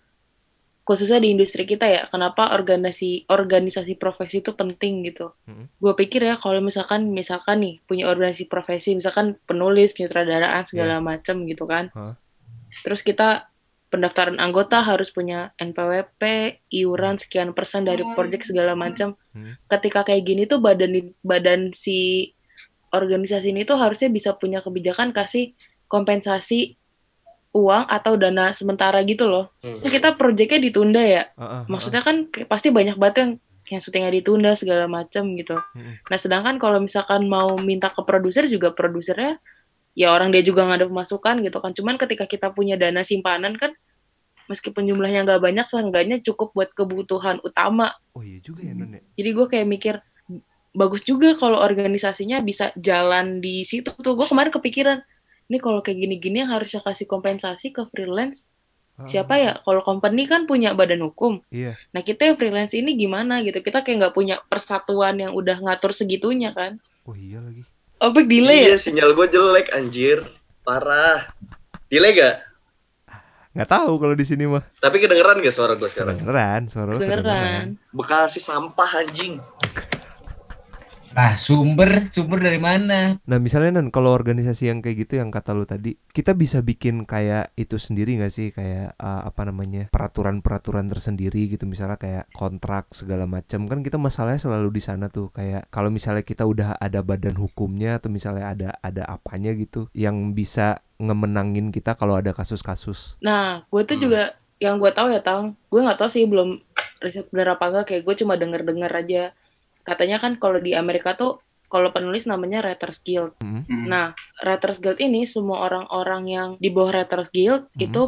khususnya 0.86 1.18
di 1.18 1.34
industri 1.34 1.66
kita 1.66 1.82
ya, 1.90 2.02
kenapa 2.06 2.54
organisasi 2.54 3.26
organisasi 3.26 3.98
profesi 3.98 4.38
itu 4.38 4.54
penting 4.54 5.02
gitu. 5.02 5.34
Mm-mm. 5.50 5.66
Gue 5.82 5.98
pikir 5.98 6.22
ya 6.22 6.38
kalau 6.38 6.62
misalkan 6.62 7.10
misalkan 7.10 7.58
nih 7.58 7.82
punya 7.90 8.06
organisasi 8.06 8.46
profesi, 8.46 8.94
misalkan 8.94 9.34
penulis, 9.50 9.90
penyutradaraan 9.98 10.62
segala 10.62 11.02
macam 11.02 11.42
gitu 11.42 11.66
kan. 11.66 11.90
Hah? 11.90 12.14
Terus 12.86 13.02
kita 13.02 13.50
pendaftaran 13.90 14.38
anggota 14.38 14.86
harus 14.86 15.10
punya 15.10 15.50
NPWP, 15.58 16.22
iuran 16.70 17.18
sekian 17.18 17.50
persen 17.50 17.82
dari 17.82 18.06
project 18.14 18.46
segala 18.46 18.78
macam. 18.78 19.18
Hmm. 19.34 19.58
Ketika 19.66 20.06
kayak 20.06 20.22
gini 20.22 20.46
tuh 20.46 20.62
badan 20.62 21.10
badan 21.26 21.74
si 21.74 22.30
organisasi 22.94 23.50
ini 23.50 23.66
tuh 23.66 23.74
harusnya 23.74 24.06
bisa 24.06 24.38
punya 24.38 24.62
kebijakan 24.62 25.10
kasih 25.10 25.58
kompensasi 25.90 26.78
uang 27.56 27.88
atau 27.88 28.20
dana 28.20 28.52
sementara 28.52 29.00
gitu 29.08 29.24
loh. 29.24 29.48
Hmm. 29.64 29.80
Kita 29.80 30.12
proyeknya 30.20 30.60
ditunda 30.60 31.00
ya. 31.00 31.22
Ah, 31.40 31.42
ah, 31.42 31.62
Maksudnya 31.66 32.04
kan 32.04 32.28
pasti 32.44 32.68
banyak 32.68 33.00
banget 33.00 33.16
yang 33.24 33.30
yang 33.66 33.80
syutingnya 33.82 34.12
ditunda 34.14 34.54
segala 34.54 34.86
macam 34.86 35.34
gitu. 35.34 35.58
Mm-mm. 35.58 35.98
Nah, 36.06 36.18
sedangkan 36.18 36.54
kalau 36.62 36.78
misalkan 36.78 37.26
mau 37.26 37.58
minta 37.58 37.90
ke 37.90 37.98
produser 38.06 38.46
juga 38.46 38.70
produsernya 38.70 39.42
ya 39.96 40.12
orang 40.14 40.30
dia 40.30 40.44
juga 40.44 40.68
nggak 40.68 40.86
ada 40.86 40.88
pemasukan 40.92 41.42
gitu 41.42 41.58
kan. 41.58 41.72
Cuman 41.74 41.98
ketika 41.98 42.30
kita 42.30 42.54
punya 42.54 42.78
dana 42.78 43.02
simpanan 43.02 43.58
kan 43.58 43.74
meskipun 44.46 44.86
jumlahnya 44.86 45.26
nggak 45.26 45.42
banyak 45.42 45.66
seenggaknya 45.66 46.22
cukup 46.22 46.54
buat 46.54 46.70
kebutuhan 46.70 47.42
utama. 47.42 47.90
oh 48.14 48.22
iya 48.22 48.38
juga 48.38 48.62
ya 48.62 48.78
non 48.78 48.94
ya 48.94 49.02
Jadi 49.18 49.30
gue 49.34 49.46
kayak 49.50 49.66
mikir 49.66 49.94
bagus 50.76 51.02
juga 51.02 51.34
kalau 51.34 51.58
organisasinya 51.58 52.38
bisa 52.46 52.70
jalan 52.78 53.42
di 53.42 53.66
situ 53.66 53.90
tuh. 53.90 54.14
Gue 54.14 54.30
kemarin 54.30 54.54
kepikiran 54.54 54.98
ini 55.46 55.58
kalau 55.58 55.80
kayak 55.80 55.98
gini-gini 55.98 56.42
yang 56.42 56.50
harusnya 56.50 56.80
kasih 56.80 57.06
kompensasi 57.06 57.70
ke 57.70 57.86
freelance 57.88 58.50
Ah, 58.96 59.04
siapa 59.04 59.36
ya? 59.36 59.60
Kalau 59.60 59.84
company 59.84 60.24
kan 60.24 60.48
punya 60.48 60.72
badan 60.72 61.04
hukum. 61.04 61.44
iya 61.52 61.76
Nah 61.92 62.00
kita 62.00 62.24
yang 62.24 62.40
freelance 62.40 62.72
ini 62.72 62.96
gimana 62.96 63.44
gitu? 63.44 63.60
Kita 63.60 63.84
kayak 63.84 63.96
nggak 64.00 64.14
punya 64.16 64.40
persatuan 64.48 65.20
yang 65.20 65.36
udah 65.36 65.60
ngatur 65.60 65.92
segitunya 65.92 66.56
kan? 66.56 66.80
oh 67.04 67.12
iya 67.12 67.44
lagi 67.44 67.60
Opik 68.00 68.24
delay 68.24 68.64
ya? 68.64 68.72
Iya 68.72 68.76
sinyal 68.80 69.12
gue 69.12 69.28
jelek 69.28 69.68
anjir. 69.72 70.24
Parah. 70.64 71.28
Delay 71.92 72.16
gak? 72.16 72.36
nggak 73.52 73.68
tahu 73.68 73.96
kalau 73.96 74.12
di 74.12 74.24
sini 74.24 74.44
mah 74.44 74.64
Tapi 74.80 74.96
kedengeran 74.96 75.40
gak 75.40 75.52
suara 75.52 75.76
gue 75.76 75.88
sekarang? 75.88 76.16
kedengeran 76.16 76.60
suara 76.68 76.88
lu 76.92 76.98
Kedengeran. 76.98 77.76
Bekasi 77.92 78.40
sampah 78.40 78.90
anjing. 78.96 79.36
Nah, 81.16 81.32
sumber 81.40 82.04
sumber 82.04 82.44
dari 82.44 82.60
mana? 82.60 83.16
Nah 83.24 83.38
misalnya 83.40 83.80
Nan, 83.80 83.88
kalau 83.88 84.12
organisasi 84.12 84.68
yang 84.68 84.84
kayak 84.84 85.08
gitu 85.08 85.16
yang 85.16 85.32
kata 85.32 85.56
lu 85.56 85.64
tadi, 85.64 85.96
kita 86.12 86.36
bisa 86.36 86.60
bikin 86.60 87.08
kayak 87.08 87.56
itu 87.56 87.80
sendiri 87.80 88.20
nggak 88.20 88.28
sih? 88.28 88.52
Kayak 88.52 89.00
uh, 89.00 89.24
apa 89.24 89.48
namanya 89.48 89.88
peraturan-peraturan 89.88 90.92
tersendiri 90.92 91.48
gitu, 91.48 91.64
misalnya 91.64 91.96
kayak 91.96 92.28
kontrak 92.36 92.92
segala 92.92 93.24
macam. 93.24 93.64
Kan 93.64 93.80
kita 93.80 93.96
masalahnya 93.96 94.44
selalu 94.44 94.76
di 94.76 94.82
sana 94.84 95.08
tuh. 95.08 95.32
Kayak 95.32 95.72
kalau 95.72 95.88
misalnya 95.88 96.20
kita 96.20 96.44
udah 96.44 96.76
ada 96.76 97.00
badan 97.00 97.40
hukumnya 97.40 97.96
atau 97.96 98.12
misalnya 98.12 98.52
ada 98.52 98.68
ada 98.84 99.08
apanya 99.08 99.56
gitu, 99.56 99.88
yang 99.96 100.36
bisa 100.36 100.84
ngemenangin 101.00 101.72
kita 101.72 101.96
kalau 101.96 102.20
ada 102.20 102.36
kasus-kasus. 102.36 103.16
Nah, 103.24 103.64
gue 103.72 103.82
tuh 103.88 103.96
Hmm. 103.96 104.04
juga 104.04 104.22
yang 104.60 104.76
gue 104.76 104.92
tahu 104.92 105.16
ya 105.16 105.24
tang, 105.24 105.56
gue 105.72 105.80
nggak 105.80 105.96
tahu 105.96 106.12
sih 106.12 106.28
belum 106.28 106.60
riset 107.00 107.24
bener 107.32 107.56
apa 107.56 107.72
enggak. 107.72 107.84
Kayak 107.88 108.02
gue 108.04 108.14
cuma 108.20 108.36
denger-denger 108.36 108.92
aja. 108.92 109.22
Katanya 109.86 110.18
kan 110.18 110.34
kalau 110.36 110.58
di 110.58 110.74
Amerika 110.74 111.14
tuh 111.14 111.38
kalau 111.66 111.90
penulis 111.90 112.26
namanya 112.26 112.62
Writers 112.62 113.02
Guild. 113.02 113.38
Hmm. 113.42 113.62
Nah, 113.86 114.14
Writers 114.42 114.78
Guild 114.78 114.98
ini 114.98 115.26
semua 115.26 115.66
orang-orang 115.66 116.22
yang 116.26 116.48
di 116.58 116.70
bawah 116.70 116.90
Writers 116.94 117.30
Guild 117.30 117.70
Mhm. 117.74 117.82
itu 117.86 118.02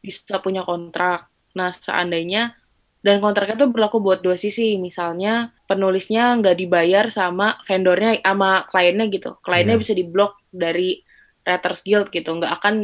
bisa 0.00 0.40
punya 0.40 0.64
kontrak. 0.64 1.28
Nah, 1.52 1.76
seandainya 1.76 2.56
dan 3.02 3.20
kontraknya 3.20 3.58
tuh 3.58 3.68
berlaku 3.68 4.00
buat 4.00 4.24
dua 4.24 4.40
sisi. 4.40 4.80
Misalnya 4.80 5.52
penulisnya 5.66 6.36
nggak 6.40 6.56
dibayar 6.56 7.04
sama 7.12 7.60
vendornya 7.68 8.16
sama 8.24 8.64
kliennya 8.68 9.06
gitu. 9.12 9.36
Kliennya 9.44 9.76
Iya. 9.76 9.82
bisa 9.82 9.92
diblok 9.92 10.32
dari 10.48 11.04
Writers 11.44 11.80
Guild 11.84 12.08
gitu. 12.10 12.30
Nggak 12.32 12.52
akan 12.62 12.74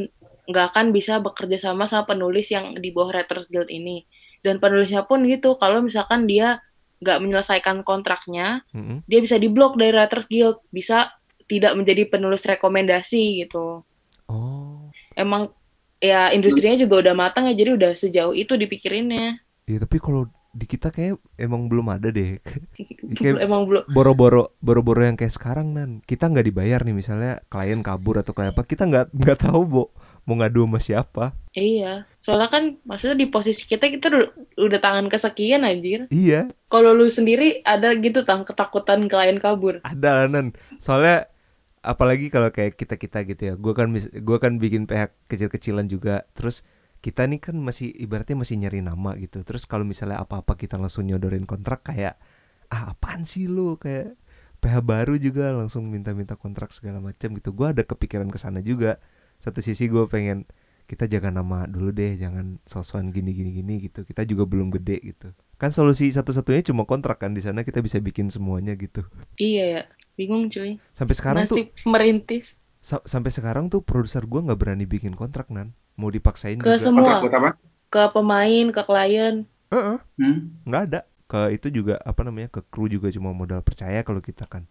nggak 0.49 0.67
akan 0.73 0.87
bisa 0.97 1.21
bekerja 1.21 1.61
sama 1.61 1.85
sama 1.85 2.09
penulis 2.09 2.49
yang 2.49 2.73
di 2.77 2.89
bawah 2.89 3.13
Writers 3.17 3.49
Guild 3.49 3.69
ini. 3.69 4.05
Dan 4.41 4.61
penulisnya 4.61 5.05
pun 5.05 5.25
gitu. 5.25 5.57
Kalau 5.57 5.81
misalkan 5.81 6.25
dia 6.25 6.61
nggak 6.99 7.19
menyelesaikan 7.19 7.77
kontraknya, 7.81 8.67
Mm-mm. 8.71 9.03
dia 9.05 9.19
bisa 9.19 9.37
diblok 9.37 9.75
dari 9.75 9.91
Writers 9.91 10.27
Guild, 10.27 10.59
bisa 10.69 11.15
tidak 11.45 11.73
menjadi 11.73 12.07
penulis 12.07 12.43
rekomendasi 12.43 13.41
gitu. 13.41 13.87
Oh, 14.25 14.91
Emang 15.15 15.51
ya 15.97 16.29
industrinya 16.29 16.77
juga 16.77 17.01
udah 17.01 17.15
matang 17.15 17.47
ya, 17.47 17.55
jadi 17.55 17.75
udah 17.75 17.91
sejauh 17.93 18.33
itu 18.33 18.55
dipikirinnya. 18.55 19.39
iya 19.65 19.79
tapi 19.79 19.99
kalau 19.99 20.27
di 20.49 20.65
kita 20.65 20.89
kayak 20.89 21.21
emang 21.37 21.69
belum 21.69 21.87
ada 21.91 22.09
deh 22.09 22.41
Kayak- 23.21 23.45
emang 23.45 23.63
belum 23.63 23.85
boro-boro 23.87 24.57
boro-boro 24.59 25.05
yang 25.05 25.15
kayak 25.15 25.31
sekarang 25.31 25.71
nan 25.71 25.91
kita 26.01 26.25
nggak 26.25 26.47
dibayar 26.47 26.81
nih 26.83 26.97
misalnya 26.97 27.45
klien 27.47 27.79
kabur 27.79 28.19
atau 28.19 28.33
kayak 28.33 28.57
apa 28.57 28.63
kita 28.65 28.85
nggak 28.85 29.07
nggak 29.13 29.39
tahu 29.39 29.61
bo 29.63 29.85
mau 30.29 30.37
ngadu 30.37 30.69
sama 30.69 30.79
siapa. 30.85 31.25
Iya. 31.57 32.05
Soalnya 32.21 32.53
kan 32.53 32.77
maksudnya 32.85 33.17
di 33.17 33.33
posisi 33.33 33.65
kita 33.65 33.89
kita 33.89 34.13
udah, 34.13 34.23
udah 34.61 34.79
tangan 34.85 35.09
kesekian 35.09 35.65
anjir. 35.65 36.05
Iya. 36.13 36.53
Kalau 36.69 36.93
lu 36.93 37.09
sendiri 37.09 37.65
ada 37.65 37.97
gitu 37.97 38.29
tang 38.29 38.45
ketakutan 38.45 39.09
klien 39.09 39.41
kabur? 39.41 39.81
Ada 39.89 40.29
nan. 40.29 40.53
Soalnya 40.85 41.33
apalagi 41.81 42.29
kalau 42.29 42.53
kayak 42.53 42.77
kita 42.77 43.01
kita 43.01 43.25
gitu 43.25 43.43
ya. 43.49 43.55
Gue 43.57 43.73
kan 43.73 43.89
mis- 43.89 44.13
gua 44.21 44.37
kan 44.37 44.61
bikin 44.61 44.85
PH 44.85 45.17
kecil-kecilan 45.33 45.89
juga. 45.89 46.29
Terus 46.37 46.61
kita 47.01 47.25
nih 47.25 47.41
kan 47.41 47.57
masih 47.57 47.89
ibaratnya 47.97 48.37
masih 48.37 48.61
nyari 48.61 48.85
nama 48.85 49.17
gitu. 49.17 49.41
Terus 49.49 49.65
kalau 49.65 49.89
misalnya 49.89 50.21
apa-apa 50.21 50.61
kita 50.61 50.77
langsung 50.77 51.09
nyodorin 51.09 51.49
kontrak 51.49 51.89
kayak 51.89 52.21
ah 52.69 52.93
apaan 52.93 53.25
sih 53.25 53.49
lu? 53.49 53.81
Kayak 53.81 54.13
PH 54.61 54.77
baru 54.85 55.17
juga 55.17 55.57
langsung 55.57 55.89
minta-minta 55.89 56.37
kontrak 56.37 56.77
segala 56.77 57.01
macam 57.01 57.33
gitu. 57.33 57.57
Gue 57.57 57.73
ada 57.73 57.81
kepikiran 57.81 58.29
ke 58.29 58.37
sana 58.37 58.61
juga 58.61 59.01
satu 59.39 59.59
sisi 59.63 59.87
gue 59.87 60.05
pengen 60.07 60.45
kita 60.89 61.05
jaga 61.05 61.29
nama 61.29 61.69
dulu 61.69 61.93
deh 61.93 62.17
jangan 62.17 62.57
sosokan 62.65 63.13
gini 63.13 63.37
gini 63.37 63.51
gini 63.53 63.75
gitu. 63.85 64.03
Kita 64.03 64.25
juga 64.25 64.49
belum 64.49 64.73
gede 64.73 64.99
gitu. 65.05 65.29
Kan 65.59 65.75
solusi 65.75 66.09
satu-satunya 66.09 66.65
cuma 66.65 66.87
kontrak 66.87 67.21
kan 67.21 67.35
di 67.35 67.43
sana 67.45 67.61
kita 67.61 67.83
bisa 67.85 67.99
bikin 68.01 68.33
semuanya 68.33 68.73
gitu. 68.75 69.05
Iya 69.37 69.65
ya. 69.69 69.83
Bingung 70.17 70.49
cuy. 70.49 70.81
Sampai 70.97 71.15
sekarang 71.15 71.45
tuh 71.45 71.61
nasib 71.61 71.69
merintis. 71.85 72.57
Sa- 72.81 73.05
sampai 73.05 73.29
sekarang 73.35 73.69
tuh 73.69 73.85
produser 73.85 74.25
gua 74.25 74.41
nggak 74.49 74.59
berani 74.59 74.87
bikin 74.89 75.13
kontrak 75.13 75.51
nan. 75.53 75.77
Mau 75.99 76.09
dipaksain 76.09 76.57
Ke 76.57 76.79
juga. 76.79 76.81
semua. 76.81 77.21
Kontrak 77.21 77.59
ke 77.89 78.03
pemain 78.15 78.67
ke 78.73 78.83
klien. 78.85 79.35
Heeh, 79.69 79.99
Hmm? 80.17 80.39
nggak 80.65 80.83
ada. 80.89 81.01
Ke 81.29 81.53
itu 81.53 81.69
juga 81.69 82.01
apa 82.01 82.25
namanya 82.25 82.49
ke 82.49 82.65
kru 82.65 82.89
juga 82.89 83.13
cuma 83.13 83.37
modal 83.37 83.61
percaya 83.61 84.01
kalau 84.01 84.25
kita 84.25 84.49
kan 84.49 84.65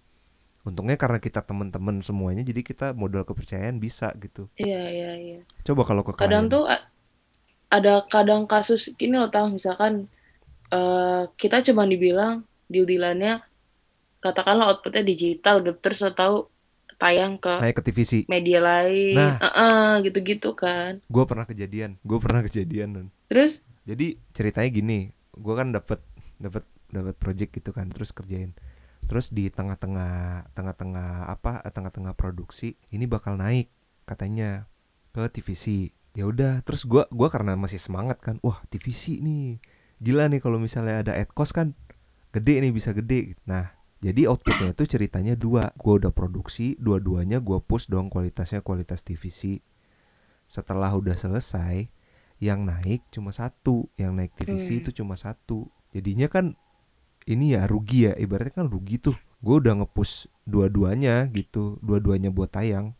untungnya 0.67 0.99
karena 0.99 1.23
kita 1.23 1.39
teman-teman 1.39 2.03
semuanya 2.03 2.43
jadi 2.43 2.59
kita 2.59 2.91
modal 2.91 3.23
kepercayaan 3.23 3.79
bisa 3.79 4.11
gitu. 4.19 4.51
Iya 4.59 4.83
iya 4.91 5.11
iya. 5.15 5.39
Coba 5.63 5.87
kalau 5.87 6.03
ke 6.03 6.11
kadang 6.19 6.51
klien. 6.51 6.55
tuh 6.59 6.63
ada 7.71 8.03
kadang 8.11 8.43
kasus 8.43 8.91
gini 8.99 9.15
loh 9.15 9.31
tang. 9.31 9.55
Misalkan 9.55 10.11
eh 10.67 11.23
kita 11.39 11.63
cuma 11.71 11.87
dibilang 11.87 12.43
deal-dealannya 12.67 13.39
katakanlah 14.19 14.75
outputnya 14.75 15.07
digital 15.07 15.63
terus 15.63 16.03
lo 16.03 16.11
tahu 16.11 16.51
tayang 16.99 17.39
ke 17.39 17.63
naik 17.63 17.79
ke 17.79 17.83
TVC 17.87 18.27
media 18.27 18.59
lain. 18.59 19.15
Nah. 19.15 19.39
Heeh, 19.39 20.11
gitu-gitu 20.11 20.51
kan. 20.51 20.99
Gue 21.07 21.23
pernah 21.23 21.47
kejadian 21.47 21.95
gue 22.03 22.19
pernah 22.19 22.43
kejadian 22.43 23.07
terus? 23.31 23.63
Jadi 23.87 24.19
ceritanya 24.35 24.67
gini 24.67 25.15
gue 25.31 25.53
kan 25.55 25.71
dapat 25.71 26.03
dapat 26.43 26.67
dapat 26.91 27.15
project 27.15 27.55
gitu 27.55 27.71
kan 27.71 27.87
terus 27.87 28.11
kerjain 28.11 28.51
terus 29.07 29.31
di 29.31 29.47
tengah-tengah 29.47 30.51
tengah-tengah 30.51 31.31
apa 31.31 31.63
tengah-tengah 31.71 32.13
produksi 32.13 32.75
ini 32.91 33.07
bakal 33.07 33.39
naik 33.39 33.71
katanya 34.03 34.67
ke 35.15 35.25
TVC 35.31 35.95
ya 36.13 36.27
udah 36.27 36.61
terus 36.67 36.83
gua 36.83 37.07
gua 37.09 37.31
karena 37.31 37.55
masih 37.55 37.79
semangat 37.79 38.19
kan 38.19 38.37
wah 38.43 38.61
TVC 38.67 39.23
nih 39.23 39.63
gila 40.03 40.29
nih 40.29 40.43
kalau 40.43 40.61
misalnya 40.61 41.01
ada 41.01 41.13
ad 41.17 41.31
cost 41.33 41.57
kan 41.57 41.73
gede 42.35 42.61
nih 42.61 42.69
bisa 42.69 42.93
gede. 42.93 43.33
Nah 43.49 43.73
jadi 43.97 44.29
outputnya 44.29 44.77
itu 44.77 44.85
ceritanya 44.85 45.33
dua 45.33 45.73
gua 45.73 45.97
udah 45.97 46.13
produksi 46.13 46.77
dua-duanya 46.77 47.41
gua 47.41 47.63
push 47.63 47.89
dong 47.89 48.13
kualitasnya 48.13 48.61
kualitas 48.61 49.01
TVC 49.01 49.61
setelah 50.45 50.93
udah 50.93 51.17
selesai 51.17 51.89
yang 52.37 52.69
naik 52.69 53.01
cuma 53.09 53.33
satu 53.33 53.89
yang 53.97 54.13
naik 54.13 54.37
TVC 54.37 54.67
Hmm. 54.77 54.81
itu 54.85 54.89
cuma 55.01 55.17
satu. 55.17 55.73
Jadinya 55.93 56.29
kan 56.29 56.53
ini 57.27 57.53
ya 57.53 57.67
rugi 57.67 58.07
ya. 58.09 58.13
Ibaratnya 58.15 58.63
kan 58.63 58.67
rugi 58.71 58.97
tuh. 58.97 59.15
Gue 59.43 59.61
udah 59.61 59.83
ngepush 59.83 60.31
dua-duanya 60.47 61.27
gitu 61.29 61.77
dua-duanya 61.83 62.31
buat 62.31 62.49
tayang. 62.49 62.95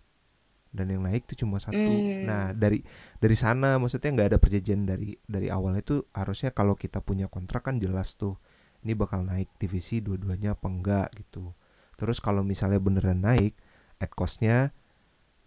Dan 0.70 0.94
yang 0.94 1.08
naik 1.08 1.26
tuh 1.26 1.40
cuma 1.48 1.58
satu. 1.58 1.74
Hmm. 1.74 2.28
nah 2.28 2.52
dari 2.54 2.84
dari 3.18 3.34
sana 3.34 3.80
maksudnya 3.82 4.14
nggak 4.14 4.30
ada 4.36 4.38
perjanjian 4.38 4.86
dari 4.86 5.16
dari 5.26 5.48
awalnya 5.50 5.82
tuh 5.82 6.06
harusnya 6.14 6.54
kalau 6.54 6.78
kita 6.78 7.02
punya 7.02 7.32
kontrak 7.32 7.66
kan 7.66 7.82
jelas 7.82 8.14
tuh 8.14 8.38
ini 8.86 8.94
bakal 8.94 9.26
naik 9.26 9.50
TVC 9.58 10.06
dua-duanya 10.06 10.54
apa 10.54 10.68
enggak 10.70 11.08
gitu. 11.18 11.56
Terus 11.98 12.22
kalau 12.22 12.46
misalnya 12.46 12.78
beneran 12.78 13.26
naik 13.26 13.58
ad 13.98 14.14
costnya 14.14 14.70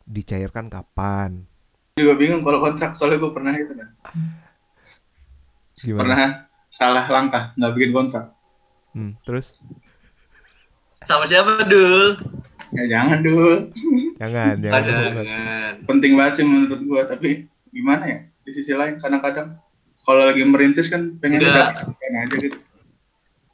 dicairkan 0.08 0.66
kapan? 0.66 1.46
Juga 1.94 2.18
bingung 2.18 2.42
kalau 2.42 2.58
kontrak 2.58 2.98
soalnya 2.98 3.22
gue 3.22 3.32
pernah 3.32 3.54
itu 3.54 3.72
kan. 3.76 3.88
gimana? 5.78 6.00
Pernah 6.02 6.20
salah 6.72 7.06
langkah 7.06 7.54
nggak 7.54 7.72
bikin 7.78 7.92
kontrak. 7.94 8.39
Hmm, 8.90 9.14
terus 9.22 9.54
Sama 11.00 11.24
siapa, 11.24 11.64
Dul? 11.64 12.20
Ya 12.70 12.84
jangan 12.86 13.18
dulu. 13.24 13.72
jangan 14.20 14.60
jangan 14.62 14.82
jangan. 14.84 15.72
Penting 15.88 16.12
banget 16.14 16.32
sih 16.38 16.44
menurut 16.46 16.80
gue 16.80 17.02
tapi 17.08 17.28
gimana 17.74 18.04
ya 18.06 18.18
di 18.46 18.50
sisi 18.54 18.74
lain 18.74 18.98
kadang-kadang 18.98 19.58
kalau 20.06 20.26
lagi 20.30 20.42
merintis 20.46 20.86
kan 20.86 21.18
pengen 21.18 21.42
Enggak. 21.42 21.86
pengen 21.98 22.14
aja 22.26 22.36
gitu. 22.38 22.58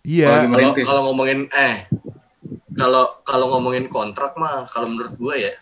iya 0.04 0.44
Kalau 0.84 1.10
ngomongin 1.10 1.48
eh 1.52 1.88
kalau 2.76 3.18
kalau 3.24 3.56
ngomongin 3.56 3.88
kontrak 3.88 4.36
mah 4.36 4.68
kalau 4.68 4.92
menurut 4.92 5.16
gue 5.16 5.34
ya 5.48 5.52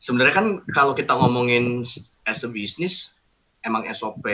sebenarnya 0.00 0.32
kan 0.34 0.46
kalau 0.72 0.96
kita 0.96 1.12
ngomongin 1.12 1.84
as 2.24 2.40
a 2.40 2.48
business 2.48 3.12
emang 3.60 3.84
SOP 3.92 4.24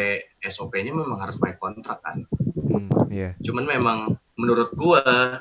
SOP-nya 0.40 0.94
memang 0.94 1.18
harus 1.18 1.34
pakai 1.42 1.58
kontrak 1.58 1.98
kan. 2.06 2.22
Hmm, 3.06 3.14
iya 3.14 3.30
Cuman 3.40 3.64
memang 3.64 3.98
menurut 4.34 4.74
gua 4.74 5.38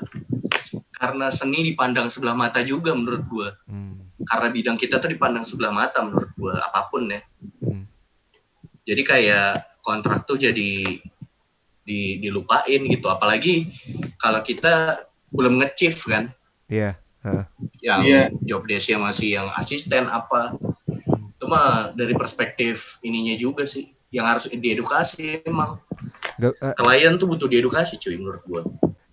karena 0.96 1.28
seni 1.28 1.66
dipandang 1.74 2.08
sebelah 2.08 2.32
mata 2.32 2.62
juga 2.64 2.94
menurut 2.96 3.22
gua. 3.28 3.48
Hmm, 3.68 4.06
Karena 4.24 4.48
bidang 4.48 4.78
kita 4.80 4.96
tuh 5.02 5.12
dipandang 5.12 5.44
sebelah 5.44 5.74
mata 5.74 6.00
menurut 6.00 6.30
gua 6.38 6.62
apa 6.62 6.88
pun 6.88 7.10
ya. 7.10 7.20
hmm. 7.60 7.84
Jadi 8.86 9.02
kayak 9.02 9.82
kontrak 9.82 10.24
tuh 10.30 10.38
jadi 10.38 11.02
di, 11.86 12.00
dilupain 12.18 12.82
gitu. 12.90 13.06
Apalagi 13.06 13.70
kalau 14.18 14.42
kita 14.42 15.06
belum 15.30 15.62
nge-chief 15.62 16.02
kan. 16.06 16.34
Iya, 16.66 16.98
Yang 17.82 18.00
Iya. 18.06 18.22
job 18.42 18.62
desk-nya 18.66 18.98
masih 18.98 19.28
yang 19.38 19.48
asisten 19.54 20.10
apa. 20.10 20.54
Itu 21.38 21.46
mah 21.46 21.94
dari 21.94 22.14
perspektif 22.14 22.98
ininya 23.06 23.38
juga 23.38 23.62
sih. 23.62 23.94
Yang 24.10 24.26
harus 24.26 24.44
diedukasi 24.50 25.42
emang. 25.46 25.78
Nggak, 26.36 26.52
eh, 26.60 26.74
Klien 26.76 27.14
tuh 27.16 27.26
butuh 27.32 27.48
diedukasi 27.48 27.96
cuy 27.96 28.16
menurut 28.20 28.42
gua. 28.44 28.62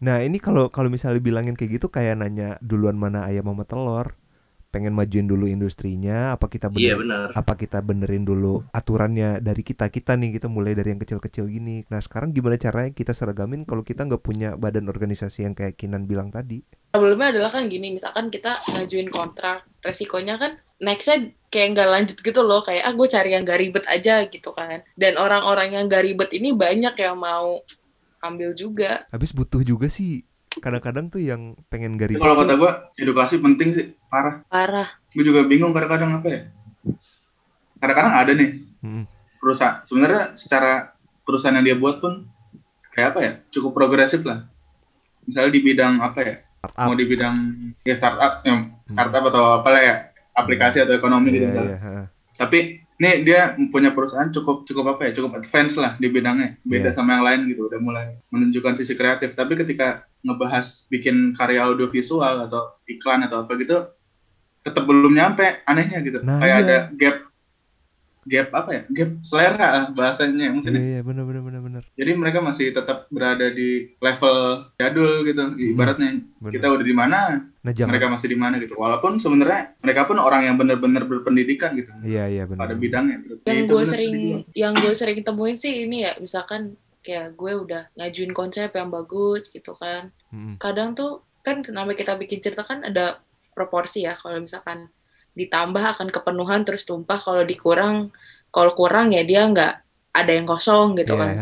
Nah 0.03 0.19
ini 0.19 0.35
kalau 0.39 0.67
kalau 0.67 0.91
misalnya 0.91 1.23
bilangin 1.23 1.55
kayak 1.55 1.79
gitu 1.79 1.87
kayak 1.87 2.19
nanya 2.19 2.59
duluan 2.59 2.99
mana 2.99 3.23
ayam 3.23 3.47
sama 3.47 3.63
telur 3.63 4.11
pengen 4.73 4.97
majuin 4.97 5.29
dulu 5.29 5.45
industrinya 5.45 6.33
apa 6.33 6.49
kita 6.49 6.73
Iya 6.73 6.97
bener, 6.97 7.29
benar. 7.29 7.37
apa 7.37 7.53
kita 7.53 7.85
benerin 7.85 8.25
dulu 8.25 8.65
aturannya 8.73 9.37
dari 9.37 9.61
kita 9.61 9.93
kita 9.93 10.17
nih 10.17 10.41
kita 10.41 10.49
mulai 10.49 10.73
dari 10.73 10.89
yang 10.89 10.97
kecil-kecil 10.97 11.45
gini. 11.45 11.85
Nah 11.93 12.01
sekarang 12.01 12.33
gimana 12.33 12.57
caranya 12.57 12.89
kita 12.89 13.13
seragamin 13.13 13.69
kalau 13.69 13.85
kita 13.85 14.09
nggak 14.09 14.25
punya 14.25 14.57
badan 14.57 14.89
organisasi 14.89 15.45
yang 15.45 15.53
kayak 15.53 15.77
Kinan 15.77 16.09
bilang 16.09 16.33
tadi? 16.33 16.65
Problemnya 16.89 17.37
adalah 17.37 17.53
kan 17.53 17.69
gini 17.69 17.93
misalkan 17.93 18.33
kita 18.33 18.57
ngajuin 18.73 19.13
kontrak 19.13 19.69
resikonya 19.85 20.41
kan 20.41 20.57
nextnya 20.81 21.29
kayak 21.53 21.77
nggak 21.77 21.89
lanjut 21.93 22.17
gitu 22.25 22.41
loh 22.41 22.65
kayak 22.65 22.81
ah 22.81 22.93
gue 22.97 23.05
cari 23.05 23.29
yang 23.37 23.45
gak 23.45 23.61
ribet 23.61 23.85
aja 23.85 24.25
gitu 24.25 24.57
kan. 24.57 24.81
Dan 24.97 25.21
orang-orang 25.21 25.77
yang 25.77 25.85
gak 25.85 26.01
ribet 26.01 26.33
ini 26.33 26.49
banyak 26.49 26.97
yang 26.97 27.21
mau 27.21 27.61
ambil 28.25 28.57
juga. 28.57 29.05
Habis 29.13 29.35
butuh 29.35 29.61
juga 29.61 29.85
sih 29.91 30.25
kadang-kadang 30.59 31.09
tuh 31.09 31.21
yang 31.23 31.57
pengen 31.71 31.97
Tapi 31.97 32.13
gari 32.13 32.21
kalau 32.21 32.35
kata 32.37 32.53
gue 32.53 32.71
edukasi 32.99 33.39
penting 33.39 33.69
sih 33.73 33.85
parah. 34.07 34.45
parah 34.45 34.89
Gue 35.13 35.23
juga 35.23 35.45
bingung 35.45 35.73
kadang-kadang 35.73 36.19
apa 36.19 36.27
ya. 36.29 36.39
Kadang-kadang 37.79 38.13
ada 38.13 38.31
nih 38.33 38.51
Hmm, 38.83 39.07
perusahaan 39.39 39.79
sebenarnya 39.87 40.35
secara 40.35 40.91
perusahaan 41.23 41.55
yang 41.55 41.63
dia 41.63 41.77
buat 41.79 42.03
pun 42.03 42.27
kayak 42.91 43.15
apa 43.15 43.19
ya 43.23 43.31
cukup 43.47 43.71
progresif 43.71 44.27
lah. 44.27 44.43
Misalnya 45.23 45.55
di 45.55 45.61
bidang 45.63 46.03
apa 46.03 46.19
ya 46.19 46.35
startup 46.59 46.83
mau 46.83 46.95
di 46.95 47.05
bidang 47.07 47.35
ya 47.83 47.95
startup 47.95 48.43
ya 48.43 48.55
startup 48.87 49.23
atau 49.31 49.43
apalah 49.59 49.79
ya 49.83 49.95
aplikasi 50.35 50.83
atau 50.83 50.95
ekonomi 50.95 51.31
gitu 51.31 51.47
iya, 51.47 51.51
misalnya. 51.51 51.75
iya, 51.75 51.79
ha. 51.79 52.03
tapi 52.39 52.59
nih 52.97 53.15
dia 53.27 53.41
punya 53.67 53.91
perusahaan 53.91 54.31
cukup 54.31 54.63
cukup 54.63 54.95
apa 54.95 55.11
ya 55.11 55.11
cukup 55.15 55.43
advance 55.43 55.75
lah 55.75 55.99
di 55.99 56.07
bidangnya 56.07 56.55
beda 56.63 56.91
Iya. 56.91 56.95
sama 56.95 57.19
yang 57.19 57.23
lain 57.27 57.39
gitu 57.51 57.67
udah 57.67 57.79
mulai 57.83 58.15
menunjukkan 58.31 58.79
sisi 58.79 58.95
kreatif 58.95 59.35
tapi 59.35 59.59
ketika 59.59 60.07
ngebahas 60.23 60.87
bikin 60.87 61.35
karya 61.35 61.67
audiovisual 61.67 62.47
atau 62.47 62.79
iklan 62.87 63.27
atau 63.27 63.43
apa 63.43 63.53
gitu 63.59 63.87
tetap 64.63 64.83
belum 64.87 65.11
nyampe 65.11 65.63
anehnya 65.67 65.99
gitu 65.99 66.23
Nah, 66.23 66.39
kayak 66.39 66.57
iya. 66.57 66.63
ada 66.63 66.77
gap 66.95 67.17
gap 68.23 68.55
apa 68.55 68.69
ya 68.71 68.81
gap 68.87 69.11
selera 69.19 69.67
lah 69.67 69.85
bahasanya 69.91 70.47
mungkin 70.55 70.71
iya 70.71 70.79
ya. 70.79 70.87
iya 70.87 70.99
bener 71.03 71.27
bener 71.27 71.43
bener 71.43 71.59
bener 71.59 71.83
jadi 71.99 72.15
mereka 72.15 72.39
masih 72.39 72.71
tetap 72.71 73.11
berada 73.11 73.51
di 73.51 73.91
level 73.99 74.63
jadul 74.79 75.27
gitu 75.27 75.43
ibaratnya 75.59 76.23
bener. 76.39 76.51
kita 76.55 76.71
udah 76.71 76.85
di 76.87 76.95
mana 76.95 77.19
nah 77.63 77.71
jangan 77.75 77.91
mereka 77.95 78.07
masih 78.15 78.27
di 78.31 78.37
mana 78.39 78.55
gitu 78.63 78.79
walaupun 78.79 79.19
sebenarnya 79.19 79.75
mereka 79.83 80.07
pun 80.07 80.19
orang 80.23 80.47
yang 80.47 80.55
benar-benar 80.55 81.03
berpendidikan 81.03 81.75
gitu 81.75 81.91
iya 82.07 82.31
iya 82.31 82.43
bener 82.47 82.63
pada 82.63 82.75
bener. 82.75 82.83
bidangnya. 82.87 83.17
yang 83.43 83.67
gue 83.67 83.83
sering 83.83 84.15
yang 84.55 84.73
gue 84.75 84.93
sering 84.95 85.19
temuin 85.19 85.59
sih 85.59 85.83
ini 85.83 86.07
ya 86.07 86.15
misalkan 86.15 86.79
kayak 87.03 87.35
gue 87.35 87.51
udah 87.51 87.91
ngajuin 87.99 88.31
konsep 88.31 88.71
yang 88.73 88.89
bagus 88.89 89.51
gitu 89.51 89.75
kan. 89.75 90.09
Mm-mm. 90.33 90.55
kadang 90.57 90.95
tuh 90.95 91.21
kan 91.43 91.59
kenapa 91.61 91.93
kita 91.93 92.15
bikin 92.15 92.39
cerita 92.39 92.63
kan 92.63 92.81
ada 92.81 93.19
proporsi 93.51 94.07
ya. 94.07 94.15
Kalau 94.15 94.39
misalkan 94.39 94.87
ditambah 95.35 95.83
akan 95.97 96.07
kepenuhan 96.09 96.63
terus 96.63 96.87
tumpah. 96.87 97.19
Kalau 97.19 97.43
dikurang 97.43 98.09
kalau 98.49 98.71
kurang 98.73 99.11
ya 99.11 99.21
dia 99.27 99.43
nggak 99.45 99.73
ada 100.13 100.31
yang 100.31 100.45
kosong 100.45 100.93
gitu 100.95 101.17
Iya, 101.17 101.21
kan. 101.21 101.33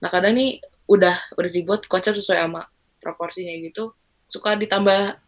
nah 0.00 0.08
kadang 0.08 0.34
nih 0.34 0.58
udah 0.88 1.16
udah 1.36 1.50
dibuat 1.52 1.84
konsep 1.88 2.16
sesuai 2.16 2.40
sama 2.50 2.66
proporsinya 3.00 3.52
gitu. 3.60 3.92
Suka 4.26 4.56
ditambah 4.56 5.20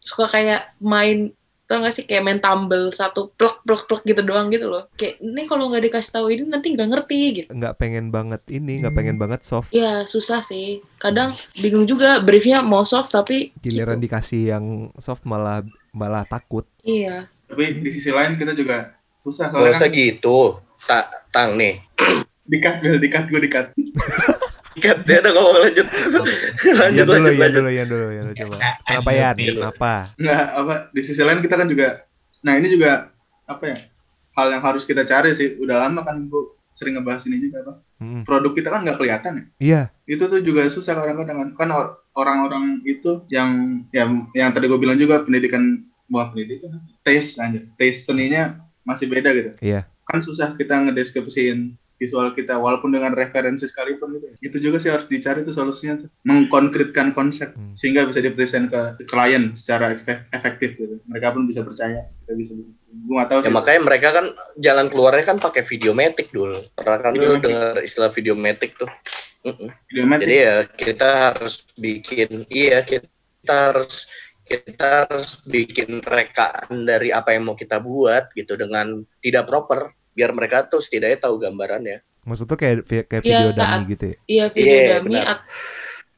suka 0.00 0.30
kayak 0.30 0.78
main 0.78 1.34
tau 1.66 1.82
gak 1.82 1.94
sih 1.94 2.04
kayak 2.06 2.22
main 2.22 2.40
tumble 2.40 2.94
satu 2.94 3.34
plek 3.34 3.62
plek 3.66 3.82
plek 3.90 4.02
gitu 4.06 4.22
doang 4.22 4.48
gitu 4.54 4.70
loh 4.70 4.86
kayak 4.94 5.18
ini 5.18 5.42
kalau 5.50 5.66
nggak 5.70 5.84
dikasih 5.90 6.12
tahu 6.14 6.26
ini 6.30 6.42
nanti 6.46 6.72
nggak 6.72 6.88
ngerti 6.94 7.20
gitu 7.42 7.48
nggak 7.50 7.74
pengen 7.76 8.14
banget 8.14 8.42
ini 8.46 8.82
nggak 8.82 8.94
pengen 8.94 9.18
banget 9.18 9.42
soft 9.42 9.74
ya 9.74 10.06
susah 10.06 10.40
sih 10.46 10.80
kadang 11.02 11.34
bingung 11.58 11.84
juga 11.84 12.22
briefnya 12.22 12.62
mau 12.62 12.86
soft 12.86 13.10
tapi 13.10 13.50
giliran 13.60 13.98
gitu. 13.98 14.04
dikasih 14.06 14.42
yang 14.54 14.64
soft 14.96 15.26
malah 15.26 15.66
malah 15.90 16.22
takut 16.26 16.64
iya 16.86 17.26
Tapi 17.46 17.78
di 17.78 17.90
sisi 17.94 18.10
lain 18.10 18.34
kita 18.34 18.58
juga 18.58 18.90
susah 19.16 19.54
usah 19.54 19.88
kan 19.88 19.94
gitu. 19.94 20.60
Tak, 20.86 21.30
tang 21.32 21.56
nih. 21.56 21.80
dikat 22.46 22.78
gue 22.82 22.98
dikat 22.98 23.24
gue 23.30 23.40
dikat. 23.42 23.66
Ikat 24.76 24.98
dia 25.02 25.24
udah 25.24 25.32
ngomong 25.32 25.56
lanjut. 25.58 25.86
lanjut, 25.88 26.94
Yan 26.94 27.06
dulu 27.08 27.16
lanjut, 27.16 27.32
Yan 27.32 27.40
lanjut. 27.40 27.56
dulu 27.56 27.70
Yan 27.70 27.86
dulu 27.88 28.06
Yan 28.08 28.24
dulu 28.24 28.36
coba. 28.36 28.56
Kenapa 28.84 29.10
Yan? 29.10 29.34
Kenapa 29.36 29.90
Nggak 30.14 30.42
apa 30.52 30.74
di 30.92 31.00
sisi 31.00 31.22
lain 31.24 31.40
kita 31.40 31.54
kan 31.56 31.66
juga 31.66 31.88
nah 32.44 32.54
ini 32.54 32.68
juga 32.68 33.10
apa 33.44 33.64
ya 33.66 33.78
hal 34.36 34.46
yang 34.52 34.62
harus 34.62 34.84
kita 34.84 35.02
cari 35.02 35.32
sih. 35.32 35.56
Udah 35.56 35.80
lama 35.80 36.04
kan 36.04 36.28
gue 36.28 36.42
sering 36.76 37.00
ngebahas 37.00 37.24
ini 37.24 37.40
juga 37.40 37.64
apa 37.64 37.72
Mm-mm. 37.96 38.28
produk 38.28 38.52
kita 38.52 38.68
kan 38.68 38.84
nggak 38.84 39.00
kelihatan 39.00 39.32
ya? 39.32 39.44
Iya. 39.58 39.80
Itu 40.04 40.28
tuh 40.28 40.44
juga 40.44 40.68
susah 40.68 40.92
kadang-kadang 40.92 41.36
kan. 41.40 41.48
Kan 41.56 41.68
or- 41.72 42.04
orang-orang 42.12 42.84
itu 42.84 43.24
yang 43.28 43.80
yang 43.90 44.28
yang 44.32 44.52
tadi 44.52 44.68
gue 44.68 44.76
bilang 44.76 44.96
juga 44.96 45.24
pendidikan 45.24 45.84
bukan 46.06 46.32
pendidikan 46.32 46.80
taste 47.00 47.40
aja 47.40 47.58
taste 47.74 48.06
seninya 48.06 48.56
masih 48.84 49.08
beda 49.08 49.32
gitu. 49.32 49.50
Iya. 49.58 49.88
kan 50.06 50.22
susah 50.22 50.54
kita 50.54 50.78
ngedeskripsiin 50.86 51.74
visual 51.96 52.30
kita 52.30 52.54
walaupun 52.54 52.90
dengan 52.90 53.10
referensi 53.10 53.64
sekalipun 53.64 54.14
gitu 54.14 54.26
itu 54.40 54.56
juga 54.60 54.76
sih 54.76 54.88
harus 54.88 55.04
dicari 55.04 55.40
tuh 55.40 55.50
solusinya 55.50 55.98
tuh 55.98 56.08
mengkonkretkan 56.22 57.10
konsep 57.10 57.52
Hmm. 57.52 57.72
sehingga 57.72 58.04
bisa 58.04 58.20
dipresent 58.20 58.68
ke 58.68 58.80
klien 59.04 59.52
secara 59.52 59.92
efe- 59.92 60.24
efektif 60.30 60.76
gitu 60.76 61.00
mereka 61.04 61.30
pun 61.30 61.44
bisa 61.44 61.60
percaya 61.60 62.04
kita 62.20 62.32
bisa 62.34 62.52
gue 62.52 62.68
nggak 63.08 63.28
tahu 63.28 63.40
Ya 63.40 63.44
sih. 63.44 63.54
makanya 63.54 63.80
mereka 63.82 64.08
kan 64.12 64.26
jalan 64.56 64.86
keluarnya 64.86 65.24
kan 65.24 65.38
pakai 65.38 65.62
videomatic 65.62 66.28
dulu. 66.28 66.58
Pernah 66.72 66.98
kan 66.98 67.12
lu 67.12 67.20
Videomatic. 67.22 67.44
dengar 67.46 67.74
istilah 67.80 68.10
videomatic 68.10 68.70
tuh. 68.74 68.90
Videomatic. 69.86 70.24
Jadi 70.24 70.36
ya 70.36 70.56
kita 70.66 71.08
harus 71.30 71.54
bikin 71.76 72.28
iya 72.48 72.82
kita 72.82 73.08
harus 73.48 74.04
kita 74.42 75.04
harus 75.04 75.42
bikin 75.44 76.02
rekaan 76.02 76.82
dari 76.82 77.10
apa 77.10 77.30
yang 77.30 77.46
mau 77.46 77.54
kita 77.54 77.78
buat 77.78 78.30
gitu 78.32 78.54
dengan 78.54 78.92
tidak 79.18 79.44
proper 79.44 79.95
biar 80.16 80.32
mereka 80.32 80.64
tuh 80.64 80.80
setidaknya 80.80 81.20
tahu 81.20 81.36
gambarannya. 81.38 82.00
maksud 82.22 82.44
tuh 82.44 82.56
kayak 82.56 82.82
kayak 83.04 83.22
Iya, 83.22 83.22
video 83.22 83.48
saat- 83.48 83.58
dummy 83.76 83.84
gitu 83.88 84.04
ya 84.04 84.16
iya 84.26 84.44
video 84.48 84.74
Iya, 84.74 84.88
dummy 84.96 85.20
at- 85.22 85.46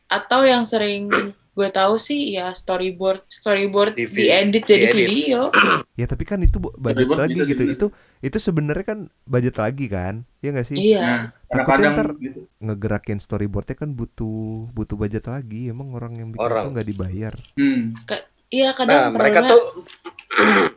atau 0.09 0.41
yang 0.43 0.63
sering 0.63 1.11
gue 1.53 1.69
tahu 1.71 1.99
sih 1.99 2.33
ya 2.33 2.55
storyboard 2.55 3.27
storyboard 3.29 3.93
Di 3.93 4.07
diedit 4.07 4.63
jadi 4.63 4.89
diedit. 4.89 5.05
video 5.05 5.41
ya 6.01 6.07
tapi 6.07 6.23
kan 6.23 6.39
itu 6.39 6.57
bu- 6.57 6.71
budget 6.73 7.03
Storyboard 7.05 7.21
lagi 7.21 7.35
sih, 7.37 7.49
gitu 7.49 7.63
bener. 7.63 7.75
itu 7.75 7.87
itu 8.21 8.39
sebenarnya 8.39 8.85
kan 8.87 8.99
budget 9.27 9.57
lagi 9.59 9.87
kan 9.87 10.15
ya 10.39 10.49
nggak 10.49 10.65
sih 10.65 10.77
iya 10.79 11.03
nah 11.03 11.21
Takutnya 11.51 11.91
ntar- 11.93 12.15
gitu 12.17 12.41
ngegerakin 12.57 13.19
storyboardnya 13.19 13.75
kan 13.77 13.91
butuh 13.91 14.39
butuh 14.71 14.97
budget 14.97 15.27
lagi 15.27 15.67
emang 15.67 15.93
orang 15.93 16.15
yang 16.15 16.29
bikin 16.31 16.41
Orang. 16.41 16.63
itu 16.63 16.69
nggak 16.73 16.89
dibayar 16.89 17.35
hmm. 17.53 17.83
iya 18.49 18.69
Nah, 18.69 18.73
kadang 18.73 19.03
mereka 19.13 19.41
problemnya- 19.41 19.51
tuh 19.51 19.63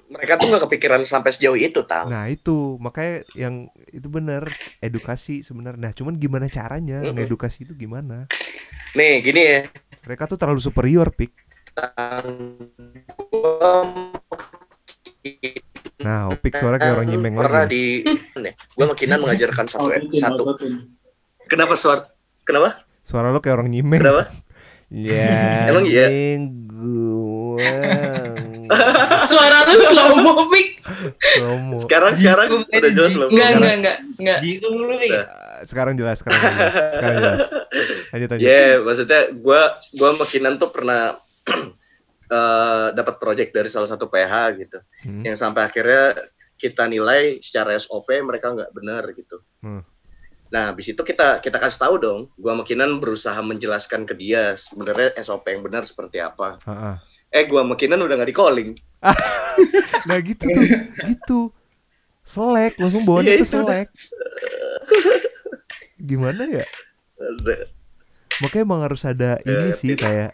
mereka 0.08 0.40
tuh 0.40 0.48
nggak 0.48 0.64
kepikiran 0.66 1.02
sampai 1.04 1.32
sejauh 1.36 1.60
itu, 1.60 1.84
Tang. 1.84 2.08
nah 2.08 2.26
itu. 2.28 2.80
Makanya 2.80 3.28
yang 3.36 3.68
itu 3.92 4.08
benar 4.08 4.48
edukasi 4.80 5.44
sebenarnya. 5.44 5.82
Nah 5.82 5.94
cuman 5.94 6.16
gimana 6.16 6.48
caranya 6.48 7.04
Mm-mm. 7.04 7.16
ngedukasi 7.20 7.68
itu 7.68 7.74
gimana? 7.76 8.32
Nih, 8.96 9.20
gini 9.22 9.42
ya. 9.42 9.60
mereka 10.02 10.26
tuh 10.26 10.40
terlalu 10.40 10.60
superior 10.60 11.12
pik. 11.14 11.32
Nah 16.02 16.34
opik 16.34 16.58
suara 16.58 16.82
kayak 16.82 16.98
orang 16.98 17.08
nyimeng 17.08 17.34
pernah 17.38 17.64
lagi 17.64 17.70
di 17.70 17.84
gue 18.74 18.86
makinan 18.90 19.22
mengajarkan 19.22 19.66
satu 19.70 19.94
Autotune, 19.94 20.18
satu. 20.18 20.44
kenapa 21.46 21.74
suara 21.78 22.10
kenapa? 22.42 22.82
Suara 23.06 23.30
lo 23.30 23.38
kayak 23.38 23.62
orang 23.62 23.70
nyimeng. 23.70 24.02
Kenapa? 24.02 24.24
Ya 24.92 25.70
Emang 25.72 25.86
iya? 25.88 26.08
gua 26.68 27.64
suara 29.26 29.58
lu 29.66 29.82
slow 29.84 30.10
mo 30.18 30.32
Pik. 30.48 30.68
Sekarang 31.78 32.14
sekarang 32.14 32.48
udah 32.64 32.92
jelas 32.92 33.12
belum 33.12 33.30
enggak 33.30 33.48
Sekarang- 33.48 33.62
enggak 33.62 33.76
enggak 33.76 33.98
enggak 34.18 34.40
Bingung 34.40 34.78
lu 34.80 34.94
nih. 34.96 35.12
Udah. 35.12 35.28
sekarang 35.62 35.94
jelas 35.94 36.18
sekarang 36.18 36.42
jelas 36.42 36.74
sekarang 36.92 37.16
jelas 37.20 37.40
lanjut 38.10 38.28
lanjut 38.32 38.42
ya 38.42 38.62
maksudnya 38.80 39.22
gue 39.32 39.62
gua 39.94 40.10
makinan 40.16 40.58
tuh 40.58 40.70
pernah 40.70 41.22
eh, 42.28 42.88
dapat 42.92 43.16
project 43.18 43.52
dari 43.52 43.70
salah 43.70 43.86
satu 43.86 44.08
PH 44.08 44.34
gitu 44.58 44.80
Hmm. 45.02 45.22
yang 45.22 45.34
sampai 45.36 45.62
akhirnya 45.64 46.18
kita 46.56 46.86
nilai 46.86 47.38
secara 47.40 47.74
SOP 47.74 48.10
mereka 48.20 48.50
nggak 48.50 48.72
benar 48.72 49.06
gitu 49.12 49.38
Hmm. 49.60 49.86
nah 50.48 50.70
habis 50.70 50.90
itu 50.90 51.00
kita 51.00 51.38
kita 51.40 51.58
kasih 51.58 51.78
tahu 51.80 51.96
dong 51.96 52.22
gua 52.36 52.54
makinan 52.56 52.98
berusaha 52.98 53.38
menjelaskan 53.38 54.04
ke 54.04 54.14
dia 54.14 54.54
sebenarnya 54.56 55.14
SOP 55.18 55.46
yang 55.48 55.62
benar 55.62 55.84
seperti 55.84 56.18
apa 56.18 56.58
Ha-ha. 56.60 56.98
Eh 57.32 57.44
gua 57.46 57.64
makinan 57.64 58.00
udah 58.00 58.16
nggak 58.16 58.30
di 58.30 58.36
calling. 58.36 58.70
Nah 60.02 60.18
gitu 60.20 60.42
tuh 60.44 60.64
gitu. 61.06 61.40
Selek 62.24 62.78
langsung 62.78 63.04
bawaannya 63.04 63.34
Iya, 63.34 63.40
tuh 63.40 63.46
itu. 63.46 63.54
selek. 63.54 63.88
Gimana 65.98 66.42
ya? 66.48 66.66
Makanya 68.42 68.64
emang 68.64 68.82
harus 68.82 69.02
ada 69.04 69.38
ini 69.44 69.70
Ya, 69.70 69.76
sih 69.76 69.88
tidak. 69.94 70.02
kayak 70.02 70.32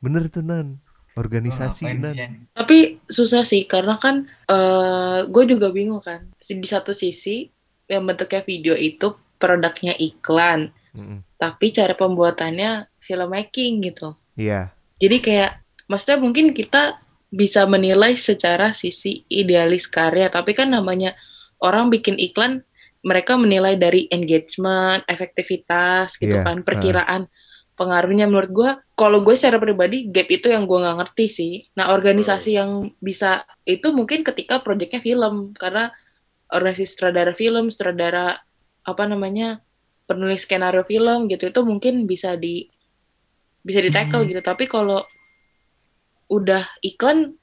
bener 0.00 0.28
tuh 0.28 0.40
nan. 0.40 0.80
Organisasi 1.14 1.86
Ngapain 1.86 2.00
nan. 2.02 2.14
tapi 2.50 2.98
susah 3.06 3.46
sih 3.46 3.70
karena 3.70 3.94
kan 3.96 4.26
eh 4.48 5.20
gue 5.28 5.44
juga 5.46 5.70
bingung 5.70 6.00
kan. 6.00 6.26
Di 6.40 6.64
satu 6.64 6.90
sisi 6.90 7.46
yang 7.86 8.02
bentuknya 8.04 8.40
video 8.40 8.74
itu 8.74 9.12
produknya 9.36 9.94
iklan. 9.94 10.72
Mm-mm. 10.94 11.26
tapi 11.34 11.74
cara 11.74 11.90
pembuatannya 11.92 12.86
filmmaking 13.02 13.82
gitu. 13.82 14.14
Iya. 14.38 14.70
Jadi 14.96 15.16
kayak 15.20 15.63
maksudnya 15.86 16.18
mungkin 16.20 16.54
kita 16.56 17.00
bisa 17.34 17.66
menilai 17.66 18.14
secara 18.14 18.70
sisi 18.70 19.26
idealis 19.26 19.90
karya 19.90 20.30
tapi 20.30 20.54
kan 20.54 20.70
namanya 20.70 21.18
orang 21.58 21.90
bikin 21.90 22.14
iklan 22.14 22.62
mereka 23.04 23.36
menilai 23.36 23.76
dari 23.76 24.08
engagement 24.08 25.04
efektivitas 25.04 26.16
gitu 26.16 26.40
Iya, 26.40 26.46
kan 26.46 26.64
perkiraan 26.64 27.28
pengaruhnya. 27.76 28.24
Menurut 28.30 28.50
gue 28.54 28.70
kalau 28.96 29.20
gue 29.20 29.36
secara 29.36 29.60
pribadi 29.60 30.08
gap 30.08 30.30
itu 30.32 30.48
yang 30.48 30.64
gue 30.64 30.78
nggak 30.80 30.96
ngerti 31.04 31.26
sih. 31.28 31.54
Nah 31.76 31.92
organisasi 31.92 32.56
yang 32.56 32.96
bisa 33.04 33.44
itu 33.68 33.92
mungkin 33.92 34.24
ketika 34.24 34.64
proyeknya 34.64 35.04
film 35.04 35.52
karena 35.52 35.92
organisasi 36.48 36.86
sutradara 36.88 37.36
film 37.36 37.68
sutradara 37.68 38.40
apa 38.88 39.04
namanya 39.04 39.60
penulis 40.08 40.48
skenario 40.48 40.84
film 40.88 41.28
gitu 41.28 41.52
itu 41.52 41.60
mungkin 41.60 42.08
bisa 42.08 42.40
di 42.40 42.72
bisa 43.60 43.84
di 43.84 43.90
tackle 43.92 44.24
Hmm. 44.24 44.32
gitu. 44.32 44.40
Tapi 44.40 44.64
kalau 44.64 45.04
udah 46.28 46.64
iklan 46.80 47.36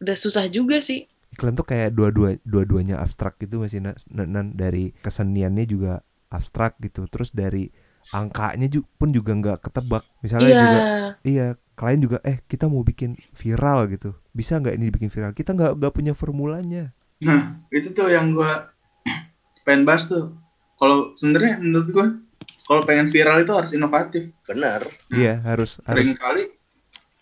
udah 0.00 0.16
susah 0.16 0.48
juga 0.48 0.80
sih. 0.80 1.04
Iklan 1.30 1.54
tuh 1.54 1.68
kayak 1.68 1.94
dua-dua 1.94 2.40
dua-duanya 2.42 2.98
abstrak 2.98 3.38
gitu 3.38 3.62
masih 3.62 3.84
nan, 3.84 4.56
dari 4.56 4.96
keseniannya 5.04 5.64
juga 5.68 6.02
abstrak 6.32 6.80
gitu 6.80 7.06
terus 7.06 7.30
dari 7.30 7.70
angkanya 8.10 8.66
ju- 8.66 8.88
pun 8.98 9.12
juga 9.12 9.36
nggak 9.36 9.70
ketebak. 9.70 10.02
Misalnya 10.24 10.52
iya. 10.52 10.60
juga 10.64 10.78
iya 11.22 11.46
klien 11.76 12.00
juga 12.00 12.18
eh 12.24 12.40
kita 12.48 12.66
mau 12.66 12.82
bikin 12.82 13.14
viral 13.36 13.86
gitu. 13.92 14.16
Bisa 14.32 14.58
nggak 14.58 14.74
ini 14.74 14.84
dibikin 14.90 15.12
viral? 15.12 15.36
Kita 15.36 15.54
nggak 15.54 15.78
nggak 15.78 15.92
punya 15.94 16.12
formulanya. 16.16 16.90
Nah, 17.20 17.60
itu 17.68 17.92
tuh 17.92 18.08
yang 18.08 18.32
gua 18.32 18.72
pengen 19.68 19.84
bahas 19.84 20.08
tuh. 20.08 20.34
Kalau 20.80 21.12
sebenarnya 21.14 21.60
menurut 21.60 21.88
gua 21.92 22.06
kalau 22.64 22.82
pengen 22.88 23.12
viral 23.12 23.44
itu 23.44 23.52
harus 23.52 23.70
inovatif. 23.76 24.32
benar. 24.48 24.82
Iya 25.12 25.44
harus 25.44 25.78
harus. 25.84 26.08
Sering 26.08 26.16
kali 26.16 26.42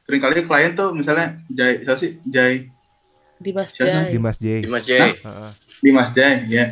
sering 0.08 0.24
kali 0.24 0.40
klien 0.40 0.72
tuh 0.72 0.96
misalnya 0.96 1.36
Jai, 1.52 1.84
siapa 1.84 2.00
sih? 2.00 2.16
Jai, 2.24 2.72
di 3.36 3.50
Mas 3.52 3.68
Siapa? 3.70 4.08
Jai. 4.08 4.08
Dimas 4.08 4.36
J 4.40 4.46
Dimas 4.64 4.82
J 4.82 4.92
Heeh. 5.20 5.50
Dimas 5.78 6.08
Jai, 6.10 6.34
ya. 6.48 6.64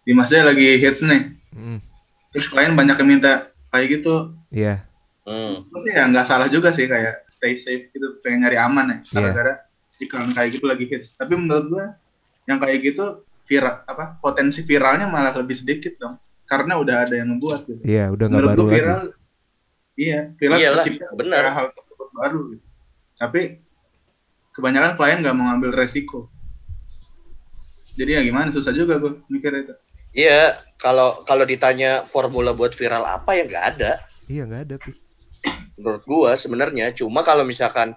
Dimas 0.00 0.26
Jai 0.26 0.42
lagi 0.42 0.80
hits 0.80 1.04
nih. 1.04 1.36
Mm, 1.52 1.78
Terus 2.32 2.48
klien 2.48 2.72
banyak 2.72 2.96
yang 2.96 3.08
minta 3.10 3.32
kayak 3.68 4.00
gitu. 4.00 4.32
iya 4.48 4.88
Hmm. 5.20 5.62
Terus 5.62 5.84
ya 5.92 6.08
nggak 6.08 6.26
salah 6.26 6.48
juga 6.48 6.72
sih 6.72 6.88
kayak 6.88 7.28
stay 7.28 7.52
safe 7.54 7.92
gitu, 7.92 8.18
pengen 8.24 8.42
nyari 8.42 8.56
aman 8.56 8.86
ya. 8.88 8.96
Iya. 8.96 9.12
Gara-gara 9.28 9.52
iklan 10.00 10.32
kayak 10.32 10.50
gitu 10.56 10.64
lagi 10.64 10.84
hits. 10.88 11.14
Tapi 11.14 11.36
menurut 11.36 11.68
gua 11.68 11.86
yang 12.48 12.56
kayak 12.58 12.80
gitu 12.82 13.22
viral 13.44 13.84
apa 13.84 14.16
potensi 14.18 14.64
viralnya 14.64 15.06
malah 15.06 15.36
lebih 15.36 15.54
sedikit 15.54 16.00
dong. 16.00 16.16
karena 16.42 16.74
udah 16.82 17.06
ada 17.06 17.14
yang 17.14 17.30
ngebuat 17.30 17.60
gitu. 17.62 17.82
Iya, 17.86 18.10
udah 18.10 18.24
nggak 18.26 18.40
Menurut 18.42 18.50
baru 18.50 18.58
gue 18.58 18.66
lagi. 18.66 18.74
viral, 18.74 19.02
iya 19.94 20.18
viral 20.34 20.58
Iyalah, 20.58 20.76
tercipta 20.82 21.06
benar. 21.14 21.34
karena 21.38 21.50
hal 21.54 21.66
tersebut 21.70 22.08
baru. 22.10 22.40
Gitu. 22.50 22.64
Tapi 23.20 23.60
kebanyakan 24.56 24.96
klien 24.96 25.20
nggak 25.20 25.36
mau 25.36 25.52
ngambil 25.52 25.76
resiko. 25.76 26.32
Jadi 27.94 28.16
ya 28.16 28.24
gimana 28.24 28.48
susah 28.48 28.72
juga 28.72 28.96
gue 28.96 29.20
mikir 29.28 29.52
itu. 29.60 29.74
Iya, 30.10 30.58
kalau 30.80 31.22
kalau 31.22 31.44
ditanya 31.46 32.02
formula 32.08 32.50
buat 32.50 32.72
viral 32.74 33.04
apa 33.04 33.36
ya 33.36 33.44
nggak 33.46 33.66
ada. 33.76 33.92
Iya, 34.26 34.42
nggak 34.48 34.62
ada, 34.66 34.74
Pi. 34.80 34.90
Menurut 35.78 36.02
gua 36.02 36.34
sebenarnya 36.34 36.90
cuma 36.96 37.22
kalau 37.22 37.46
misalkan 37.46 37.94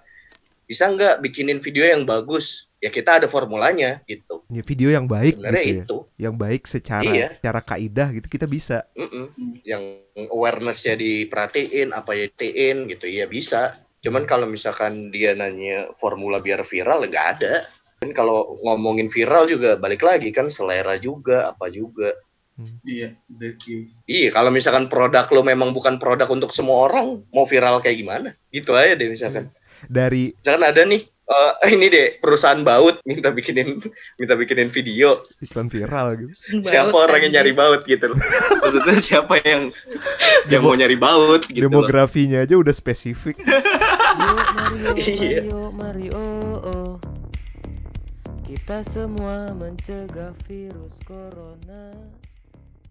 bisa 0.64 0.88
nggak 0.88 1.20
bikinin 1.20 1.58
video 1.60 1.84
yang 1.84 2.06
bagus, 2.06 2.70
ya 2.78 2.88
kita 2.88 3.18
ada 3.20 3.26
formulanya 3.26 4.00
gitu. 4.06 4.46
Ya, 4.48 4.62
video 4.62 4.88
yang 4.94 5.04
baik 5.10 5.36
Sebenarnya 5.36 5.62
gitu 5.64 5.74
ya. 5.74 5.84
itu, 5.84 5.98
Yang 6.16 6.34
baik 6.38 6.62
secara 6.70 7.10
Iya. 7.10 7.28
secara 7.36 7.60
kaidah 7.60 8.08
gitu 8.14 8.26
kita 8.30 8.46
bisa. 8.46 8.78
Mm-mm. 8.94 9.26
yang 9.66 9.82
awarenessnya 10.30 10.94
diperhatiin, 10.96 11.90
apa 11.92 12.14
ya 12.14 12.30
diperhatiin 12.30 12.76
gitu, 12.94 13.06
ya 13.10 13.26
bisa. 13.26 13.74
Cuman 14.04 14.28
kalau 14.28 14.44
misalkan 14.44 15.08
dia 15.08 15.32
nanya 15.32 15.88
formula 15.96 16.36
biar 16.38 16.60
viral, 16.60 17.08
ya 17.08 17.08
nggak 17.08 17.28
ada. 17.40 17.54
Dan 18.04 18.12
kalau 18.12 18.60
ngomongin 18.60 19.08
viral 19.08 19.48
juga 19.48 19.80
balik 19.80 20.04
lagi 20.04 20.28
kan 20.28 20.52
selera 20.52 21.00
juga, 21.00 21.48
apa 21.48 21.72
juga. 21.72 22.12
Iya, 22.84 23.16
Zeki. 23.32 24.04
Iya, 24.06 24.28
kalau 24.30 24.52
misalkan 24.52 24.86
produk 24.86 25.26
lo 25.32 25.42
memang 25.42 25.72
bukan 25.72 25.96
produk 25.96 26.28
untuk 26.30 26.52
semua 26.52 26.86
orang, 26.86 27.24
mau 27.32 27.48
viral 27.48 27.80
kayak 27.80 27.98
gimana? 27.98 28.28
Gitu 28.52 28.76
aja 28.76 28.94
deh 28.94 29.08
misalkan. 29.10 29.50
Dari 29.88 30.36
Misalkan 30.38 30.64
ada 30.68 30.82
nih, 30.84 31.02
eh, 31.24 31.52
ini 31.74 31.86
deh 31.88 32.06
perusahaan 32.20 32.60
baut 32.60 33.00
minta 33.04 33.32
bikinin 33.32 33.80
minta 34.20 34.34
bikinin 34.36 34.68
video. 34.68 35.20
iklan 35.40 35.68
viral 35.72 36.16
gitu. 36.20 36.32
siapa 36.62 36.92
Baut 36.92 37.08
orang 37.10 37.28
yang 37.28 37.32
nyari 37.40 37.52
baut 37.52 37.80
gitu 37.84 38.12
loh. 38.12 38.18
Maksudnya 38.62 38.96
siapa 39.00 39.34
yang 39.42 39.72
yang 40.48 40.62
mau 40.62 40.76
nyari 40.76 40.96
baut 40.96 41.44
gitu 41.48 41.64
loh. 41.64 41.84
Demografinya 41.84 42.44
aja 42.44 42.54
udah 42.56 42.74
spesifik. 42.74 43.40
Mario, 44.14 44.94
Iya. 44.94 45.40
Mario, 45.48 45.60
Mario, 45.74 46.22
oh. 46.62 46.92
Kita 48.44 48.86
semua 48.86 49.50
mencegah 49.56 50.30
virus 50.46 51.00
corona. 51.02 51.96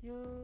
Yuk. 0.04 0.43